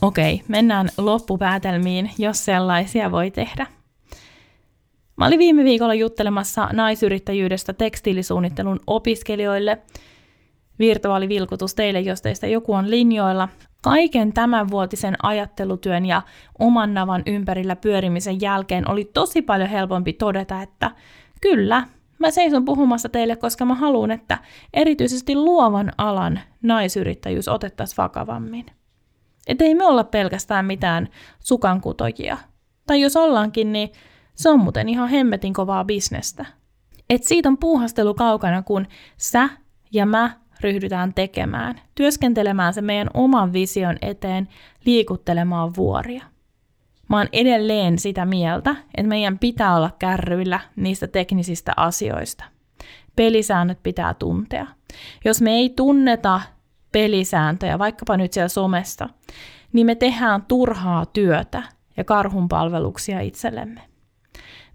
Okei, 0.03 0.43
mennään 0.49 0.89
loppupäätelmiin, 0.99 2.11
jos 2.19 2.45
sellaisia 2.45 3.11
voi 3.11 3.31
tehdä. 3.31 3.67
Mä 5.17 5.27
olin 5.27 5.39
viime 5.39 5.65
viikolla 5.65 5.95
juttelemassa 5.95 6.69
naisyrittäjyydestä 6.73 7.73
tekstiilisuunnittelun 7.73 8.81
opiskelijoille. 8.87 9.79
Virtuaalivilkutus 10.79 11.75
teille, 11.75 12.01
jos 12.01 12.23
teistä 12.23 12.47
joku 12.47 12.73
on 12.73 12.91
linjoilla. 12.91 13.49
Kaiken 13.85 14.33
tämän 14.33 14.71
vuotisen 14.71 15.17
ajattelutyön 15.23 16.07
ja 16.07 16.23
oman 16.59 16.95
navan 16.95 17.23
ympärillä 17.27 17.77
pyörimisen 17.77 18.41
jälkeen 18.41 18.91
oli 18.91 19.05
tosi 19.05 19.43
paljon 19.43 19.69
helpompi 19.69 20.13
todeta, 20.13 20.63
että 20.63 20.91
kyllä, 21.41 21.87
mä 22.19 22.31
seison 22.31 22.65
puhumassa 22.65 23.09
teille, 23.09 23.37
koska 23.37 23.65
mä 23.65 23.75
haluan, 23.75 24.11
että 24.11 24.39
erityisesti 24.75 25.35
luovan 25.35 25.93
alan 25.99 26.41
naisyrittäjyys 26.63 27.49
otettaisiin 27.49 27.97
vakavammin. 27.97 28.67
Että 29.47 29.65
ei 29.65 29.75
me 29.75 29.87
olla 29.87 30.05
pelkästään 30.05 30.67
mitään 30.67 31.09
sukankutojia. 31.41 32.39
Tai 32.87 33.01
jos 33.01 33.17
ollaankin, 33.17 33.73
niin 33.73 33.93
se 34.35 34.51
on 34.51 34.61
muuten 34.61 34.89
ihan 34.89 35.09
hemmetin 35.09 35.53
kovaa 35.53 35.85
bisnestä. 35.85 36.47
Et 37.11 37.25
siitä 37.25 37.49
on 37.49 37.59
puuhastelu 37.59 38.15
kaukana, 38.15 38.63
kun 38.63 38.87
sä 39.17 39.49
ja 39.93 40.07
mä 40.07 40.44
ryhdytään 40.65 41.15
tekemään, 41.15 41.81
työskentelemään 41.95 42.75
se 42.75 42.83
meidän 42.83 43.11
oman 43.15 43.53
vision 43.53 43.97
eteen, 44.03 44.49
liikuttelemaan 44.85 45.73
vuoria. 45.77 46.25
Mä 47.09 47.17
oon 47.19 47.29
edelleen 47.33 47.99
sitä 47.99 48.25
mieltä, 48.25 48.71
että 48.71 49.09
meidän 49.09 49.39
pitää 49.39 49.77
olla 49.77 49.91
kärryillä 49.99 50.61
niistä 50.77 51.07
teknisistä 51.07 51.73
asioista. 51.77 52.45
Pelisäännöt 53.17 53.79
pitää 53.83 54.15
tuntea. 54.15 54.67
Jos 55.25 55.43
me 55.43 55.51
ei 55.51 55.71
tunneta 55.71 56.41
pelisääntöjä, 56.93 57.79
vaikkapa 57.79 58.17
nyt 58.17 58.33
siellä 58.33 58.49
somesta, 58.49 59.09
niin 59.73 59.87
me 59.87 59.95
tehdään 59.95 60.43
turhaa 60.43 61.07
työtä 61.07 61.63
ja 61.97 62.05
karhunpalveluksia 62.05 63.21
itsellemme. 63.21 63.94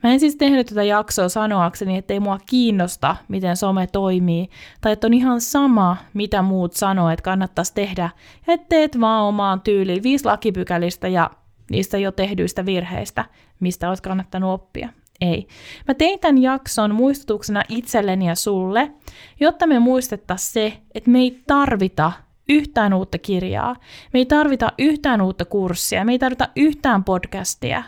Mä 0.04 0.12
en 0.12 0.20
siis 0.20 0.36
tehnyt 0.36 0.68
tätä 0.68 0.84
jaksoa 0.84 1.30
sanoakseni, 1.30 1.98
että 1.98 2.14
ei 2.14 2.20
mua 2.20 2.40
kiinnosta, 2.46 3.16
miten 3.28 3.58
some 3.58 3.88
toimii, 3.88 4.50
tai 4.82 4.92
että 4.92 5.08
on 5.08 5.14
ihan 5.14 5.42
sama, 5.42 5.98
mitä 6.14 6.42
muut 6.42 6.74
sanoo, 6.74 7.10
että 7.10 7.24
kannattaisi 7.24 7.74
tehdä, 7.74 8.10
että 8.48 8.66
teet 8.70 9.00
vaan 9.00 9.24
omaan 9.24 9.62
tyyliin 9.62 10.04
viisi 10.04 10.26
lakipykälistä 10.26 11.08
ja 11.08 11.30
niistä 11.72 11.98
jo 11.98 12.12
tehdyistä 12.12 12.66
virheistä, 12.66 13.26
mistä 13.60 13.90
olet 13.90 14.02
kannattanut 14.02 14.54
oppia. 14.54 14.90
Ei. 15.22 15.48
Mä 15.88 15.94
tein 15.94 16.20
tämän 16.20 16.38
jakson 16.38 16.96
muistutuksena 16.96 17.64
itselleni 17.70 18.28
ja 18.28 18.36
sulle, 18.36 18.92
jotta 19.40 19.68
me 19.68 19.80
muistettaisiin 19.80 20.54
se, 20.54 20.82
että 20.96 21.10
me 21.10 21.20
ei 21.20 21.44
tarvita 21.48 22.12
yhtään 22.50 22.94
uutta 22.94 23.18
kirjaa, 23.18 23.76
me 24.14 24.20
ei 24.20 24.26
tarvita 24.26 24.72
yhtään 24.78 25.22
uutta 25.22 25.46
kurssia, 25.46 26.06
me 26.06 26.12
ei 26.12 26.20
tarvita 26.20 26.48
yhtään 26.56 27.04
podcastia 27.04 27.84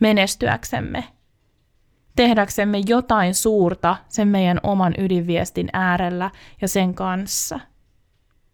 menestyäksemme, 0.00 1.04
tehdäksemme 2.16 2.78
jotain 2.86 3.34
suurta 3.34 3.96
sen 4.08 4.28
meidän 4.28 4.60
oman 4.62 4.94
ydinviestin 4.98 5.68
äärellä 5.72 6.30
ja 6.60 6.68
sen 6.68 6.94
kanssa. 6.94 7.60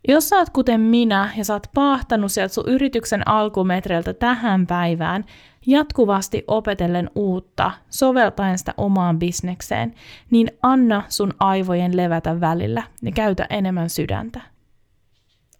Jos 0.08 0.28
sä 0.28 0.36
oot 0.36 0.50
kuten 0.50 0.80
minä 0.80 1.30
ja 1.36 1.44
sä 1.44 1.52
oot 1.52 1.66
paahtanut 1.74 2.32
sieltä 2.32 2.54
sun 2.54 2.68
yrityksen 2.68 3.28
alkumetreiltä 3.28 4.14
tähän 4.14 4.66
päivään, 4.66 5.24
jatkuvasti 5.66 6.44
opetellen 6.48 7.10
uutta, 7.14 7.70
soveltaen 7.90 8.58
sitä 8.58 8.74
omaan 8.76 9.18
bisnekseen, 9.18 9.94
niin 10.30 10.50
anna 10.62 11.02
sun 11.08 11.32
aivojen 11.40 11.96
levätä 11.96 12.40
välillä 12.40 12.82
ja 13.02 13.12
käytä 13.12 13.46
enemmän 13.50 13.90
sydäntä. 13.90 14.40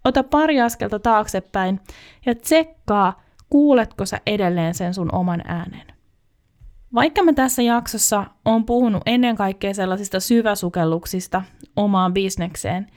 Ota 0.03 0.23
pari 0.23 0.61
askelta 0.61 0.99
taaksepäin 0.99 1.79
ja 2.25 2.35
tsekkaa, 2.35 3.21
kuuletko 3.49 4.05
sä 4.05 4.21
edelleen 4.25 4.73
sen 4.73 4.93
sun 4.93 5.15
oman 5.15 5.41
äänen. 5.47 5.95
Vaikka 6.95 7.23
mä 7.23 7.33
tässä 7.33 7.61
jaksossa 7.61 8.25
on 8.45 8.65
puhunut 8.65 9.03
ennen 9.05 9.35
kaikkea 9.35 9.73
sellaisista 9.73 10.19
syväsukelluksista 10.19 11.41
omaan 11.75 12.13
bisnekseen, 12.13 12.87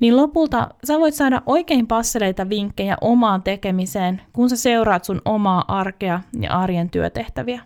niin 0.00 0.16
lopulta 0.16 0.68
sä 0.84 0.98
voit 0.98 1.14
saada 1.14 1.42
oikein 1.46 1.86
passeleita 1.86 2.48
vinkkejä 2.48 2.96
omaan 3.00 3.42
tekemiseen, 3.42 4.22
kun 4.32 4.50
sä 4.50 4.56
seuraat 4.56 5.04
sun 5.04 5.22
omaa 5.24 5.64
arkea 5.68 6.20
ja 6.40 6.52
arjen 6.52 6.90
työtehtäviä. 6.90 7.60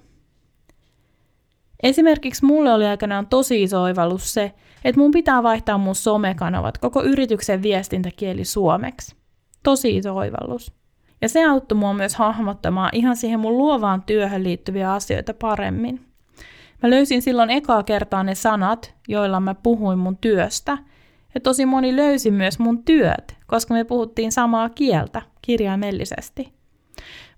Esimerkiksi 1.83 2.45
mulle 2.45 2.73
oli 2.73 2.87
aikanaan 2.87 3.27
tosi 3.27 3.63
iso 3.63 3.83
oivallus 3.83 4.35
se, 4.35 4.55
että 4.85 5.01
mun 5.01 5.11
pitää 5.11 5.43
vaihtaa 5.43 5.79
mun 5.79 5.95
somekanavat, 5.95 6.79
koko 6.79 7.03
yrityksen 7.03 7.63
viestintäkieli 7.63 8.45
suomeksi. 8.45 9.17
Tosi 9.63 9.97
iso 9.97 10.17
oivallus. 10.17 10.78
Ja 11.23 11.29
se 11.29 11.45
auttoi 11.45 11.79
mua 11.79 11.95
myös 11.95 12.15
hahmottamaan 12.15 12.91
ihan 12.93 13.17
siihen 13.17 13.41
mun 13.41 13.59
luovaan 13.59 14.03
työhön 14.03 14.45
liittyviä 14.45 14.93
asioita 14.93 15.35
paremmin. 15.35 16.01
Mä 16.83 16.91
löysin 16.91 17.23
silloin 17.23 17.51
ekaa 17.51 17.83
kertaa 17.83 18.23
ne 18.23 18.35
sanat, 18.35 18.95
joilla 19.09 19.41
mä 19.41 19.55
puhuin 19.55 19.99
mun 19.99 20.17
työstä– 20.17 20.79
ja 21.35 21.41
tosi 21.41 21.67
moni 21.67 21.97
löysi 21.97 22.31
myös 22.31 22.59
mun 22.59 22.85
työt, 22.85 23.37
koska 23.47 23.75
me 23.75 23.85
puhuttiin 23.85 24.33
samaa 24.33 24.69
kieltä 24.69 25.23
kirjaimellisesti. 25.43 26.53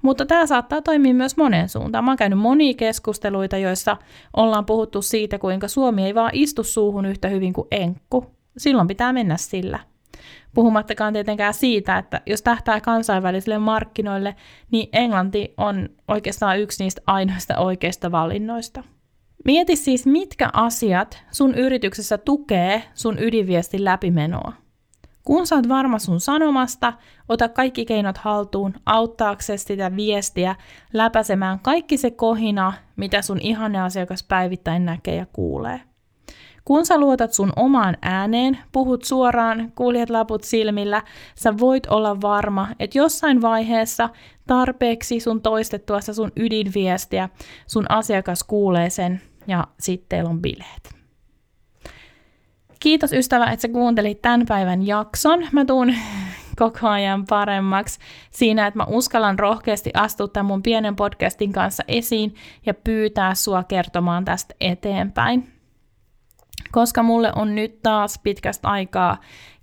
Mutta 0.02 0.26
tämä 0.26 0.46
saattaa 0.46 0.82
toimia 0.82 1.14
myös 1.14 1.36
monen 1.36 1.68
suuntaan. 1.68 2.04
Mä 2.04 2.10
oon 2.10 2.16
käynyt 2.16 2.38
monia 2.38 2.74
keskusteluita, 2.74 3.56
joissa 3.56 3.96
ollaan 4.36 4.66
puhuttu 4.66 5.02
siitä, 5.02 5.38
kuinka 5.38 5.68
Suomi 5.68 6.04
ei 6.04 6.14
vaan 6.14 6.30
istu 6.32 6.64
suuhun 6.64 7.06
yhtä 7.06 7.28
hyvin 7.28 7.52
kuin 7.52 7.68
enkku. 7.70 8.26
Silloin 8.56 8.88
pitää 8.88 9.12
mennä 9.12 9.36
sillä. 9.36 9.78
Puhumattakaan 10.54 11.12
tietenkään 11.12 11.54
siitä, 11.54 11.98
että 11.98 12.20
jos 12.26 12.42
tähtää 12.42 12.80
kansainvälisille 12.80 13.58
markkinoille, 13.58 14.36
niin 14.70 14.88
englanti 14.92 15.54
on 15.56 15.88
oikeastaan 16.08 16.58
yksi 16.58 16.84
niistä 16.84 17.02
ainoista 17.06 17.58
oikeista 17.58 18.12
valinnoista. 18.12 18.82
Mieti 19.44 19.76
siis, 19.76 20.06
mitkä 20.06 20.50
asiat 20.52 21.24
sun 21.32 21.54
yrityksessä 21.54 22.18
tukee 22.18 22.82
sun 22.94 23.18
ydinviestin 23.18 23.84
läpimenoa. 23.84 24.52
Kun 25.24 25.46
sä 25.46 25.56
oot 25.56 25.68
varma 25.68 25.98
sun 25.98 26.20
sanomasta, 26.20 26.92
ota 27.28 27.48
kaikki 27.48 27.84
keinot 27.84 28.18
haltuun 28.18 28.74
auttaaksesi 28.86 29.64
sitä 29.64 29.96
viestiä 29.96 30.56
läpäisemään 30.92 31.60
kaikki 31.60 31.96
se 31.96 32.10
kohina, 32.10 32.72
mitä 32.96 33.22
sun 33.22 33.40
ihanne 33.40 33.80
asiakas 33.80 34.22
päivittäin 34.22 34.84
näkee 34.84 35.14
ja 35.14 35.26
kuulee. 35.32 35.80
Kun 36.64 36.87
sä 36.87 36.99
luotat 36.99 37.33
sun 37.33 37.53
omaan 37.57 37.96
ääneen, 38.03 38.59
puhut 38.73 39.05
suoraan, 39.05 39.73
kuljet 39.75 40.11
laput 40.11 40.44
silmillä, 40.44 41.03
sä 41.35 41.59
voit 41.59 41.87
olla 41.87 42.20
varma, 42.20 42.68
että 42.79 42.99
jossain 42.99 43.42
vaiheessa 43.42 44.09
tarpeeksi 44.46 45.20
sun 45.20 45.42
toistettuassa 45.42 46.14
sun 46.14 46.33
ydinviestiä 46.37 47.29
sun 47.66 47.87
asiakas 47.88 48.44
kuulee 48.44 48.90
sen 48.90 49.20
ja 49.46 49.66
sitten 49.81 50.09
teillä 50.09 50.31
on 50.31 50.42
bileet. 50.42 51.01
Kiitos 52.81 53.12
ystävä, 53.12 53.44
että 53.44 53.62
sä 53.62 53.68
kuuntelit 53.68 54.23
tämän 54.23 54.46
päivän 54.49 54.87
jakson. 54.87 55.46
Mä 55.53 55.64
tuun 55.64 55.94
koko 56.59 56.88
ajan 56.88 57.25
paremmaksi 57.29 57.99
siinä, 58.31 58.66
että 58.66 58.79
mä 58.79 58.85
uskallan 58.85 59.38
rohkeasti 59.38 59.90
astua 59.94 60.29
tämän 60.29 60.46
mun 60.46 60.62
pienen 60.62 60.96
podcastin 60.96 61.53
kanssa 61.53 61.83
esiin 61.88 62.35
ja 62.66 62.75
pyytää 62.75 63.35
sua 63.35 63.64
kertomaan 63.64 64.25
tästä 64.25 64.55
eteenpäin. 64.61 65.60
Koska 66.72 67.02
mulle 67.02 67.33
on 67.37 67.54
nyt 67.54 67.83
taas 67.83 68.20
pitkästä 68.22 68.68
aikaa 68.68 69.16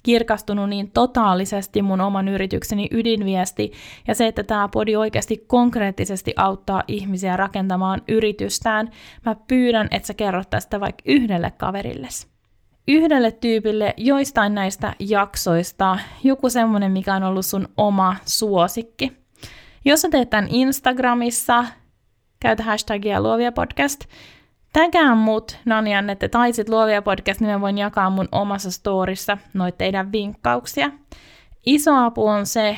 kirkastunut 0.03 0.69
niin 0.69 0.91
totaalisesti 0.91 1.81
mun 1.81 2.01
oman 2.01 2.27
yritykseni 2.27 2.87
ydinviesti 2.91 3.71
ja 4.07 4.15
se, 4.15 4.27
että 4.27 4.43
tämä 4.43 4.67
podi 4.67 4.95
oikeasti 4.95 5.43
konkreettisesti 5.47 6.33
auttaa 6.37 6.83
ihmisiä 6.87 7.37
rakentamaan 7.37 8.01
yritystään, 8.07 8.89
mä 9.25 9.35
pyydän, 9.47 9.87
että 9.91 10.07
sä 10.07 10.13
kerrot 10.13 10.49
tästä 10.49 10.79
vaikka 10.79 11.01
yhdelle 11.05 11.51
kaverille. 11.51 12.07
Yhdelle 12.87 13.31
tyypille 13.31 13.93
joistain 13.97 14.55
näistä 14.55 14.93
jaksoista 14.99 15.99
joku 16.23 16.49
semmonen, 16.49 16.91
mikä 16.91 17.13
on 17.13 17.23
ollut 17.23 17.45
sun 17.45 17.67
oma 17.77 18.15
suosikki. 18.25 19.11
Jos 19.85 20.01
sä 20.01 20.09
teet 20.09 20.29
tämän 20.29 20.47
Instagramissa, 20.49 21.65
käytä 22.39 22.63
hashtagia 22.63 23.21
luovia 23.21 23.51
podcast, 23.51 23.99
tägää 24.77 25.15
mut 25.15 25.57
Nanjanette 25.65 26.27
tai 26.27 26.53
sit 26.53 26.69
luovia 26.69 27.01
podcast, 27.01 27.41
niin 27.41 27.51
mä 27.51 27.61
voin 27.61 27.77
jakaa 27.77 28.09
mun 28.09 28.27
omassa 28.31 28.71
storissa 28.71 29.37
noita 29.53 29.77
teidän 29.77 30.11
vinkkauksia. 30.11 30.91
Iso 31.65 31.95
apu 31.95 32.27
on 32.27 32.45
se, 32.45 32.77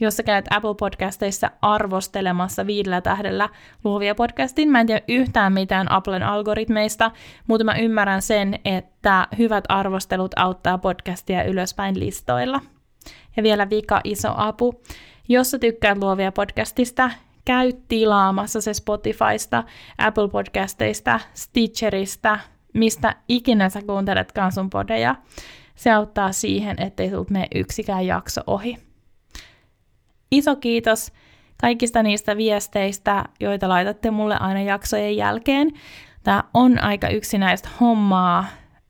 jos 0.00 0.16
sä 0.16 0.22
käyt 0.22 0.44
Apple 0.50 0.74
Podcasteissa 0.74 1.50
arvostelemassa 1.62 2.66
viidellä 2.66 3.00
tähdellä 3.00 3.48
luovia 3.84 4.14
podcastin. 4.14 4.70
Mä 4.70 4.80
en 4.80 4.86
tiedä 4.86 5.04
yhtään 5.08 5.52
mitään 5.52 5.92
Applen 5.92 6.22
algoritmeista, 6.22 7.10
mutta 7.46 7.64
mä 7.64 7.74
ymmärrän 7.74 8.22
sen, 8.22 8.58
että 8.64 9.28
hyvät 9.38 9.64
arvostelut 9.68 10.32
auttaa 10.36 10.78
podcastia 10.78 11.44
ylöspäin 11.44 11.98
listoilla. 11.98 12.60
Ja 13.36 13.42
vielä 13.42 13.70
vika 13.70 14.00
iso 14.04 14.34
apu. 14.36 14.82
Jos 15.28 15.50
sä 15.50 15.58
tykkäät 15.58 15.98
luovia 15.98 16.32
podcastista, 16.32 17.10
käy 17.46 17.72
tilaamassa 17.88 18.60
se 18.60 18.74
Spotifysta, 18.74 19.64
Apple 19.98 20.28
Podcasteista, 20.28 21.20
Stitcherista, 21.34 22.38
mistä 22.74 23.16
ikinä 23.28 23.68
sä 23.68 23.82
kuunteletkaan 23.82 24.52
sun 24.52 24.70
podeja. 24.70 25.14
Se 25.74 25.90
auttaa 25.90 26.32
siihen, 26.32 26.82
ettei 26.82 27.10
sulta 27.10 27.32
mene 27.32 27.46
yksikään 27.54 28.06
jakso 28.06 28.40
ohi. 28.46 28.78
Iso 30.30 30.56
kiitos 30.56 31.12
kaikista 31.60 32.02
niistä 32.02 32.36
viesteistä, 32.36 33.24
joita 33.40 33.68
laitatte 33.68 34.10
mulle 34.10 34.36
aina 34.36 34.62
jaksojen 34.62 35.16
jälkeen. 35.16 35.72
Tämä 36.22 36.44
on 36.54 36.82
aika 36.82 37.08
yksinäistä 37.08 37.68
hommaa, 37.80 38.44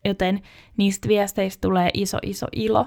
joten 0.05 0.43
niistä 0.77 1.09
viesteistä 1.09 1.61
tulee 1.61 1.91
iso 1.95 2.19
iso 2.23 2.47
ilo. 2.53 2.87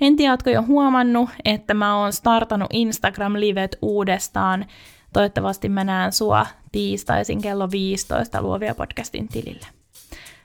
En 0.00 0.16
tiedä, 0.16 0.32
ootko 0.32 0.50
jo 0.50 0.62
huomannut, 0.62 1.30
että 1.44 1.74
mä 1.74 1.96
oon 1.96 2.12
startannut 2.12 2.70
Instagram-livet 2.72 3.78
uudestaan. 3.82 4.66
Toivottavasti 5.12 5.68
mä 5.68 5.84
näen 5.84 6.12
sua 6.12 6.46
tiistaisin 6.72 7.42
kello 7.42 7.70
15 7.70 8.42
Luovia 8.42 8.74
podcastin 8.74 9.28
tilille. 9.28 9.66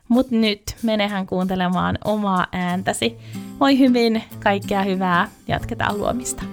Mut 0.07 0.31
nyt 0.31 0.75
menehän 0.83 1.27
kuuntelemaan 1.27 1.97
omaa 2.05 2.47
ääntäsi. 2.51 3.17
Moi 3.59 3.79
hyvin, 3.79 4.23
kaikkea 4.43 4.83
hyvää, 4.83 5.29
jatketaan 5.47 5.97
luomista. 5.97 6.43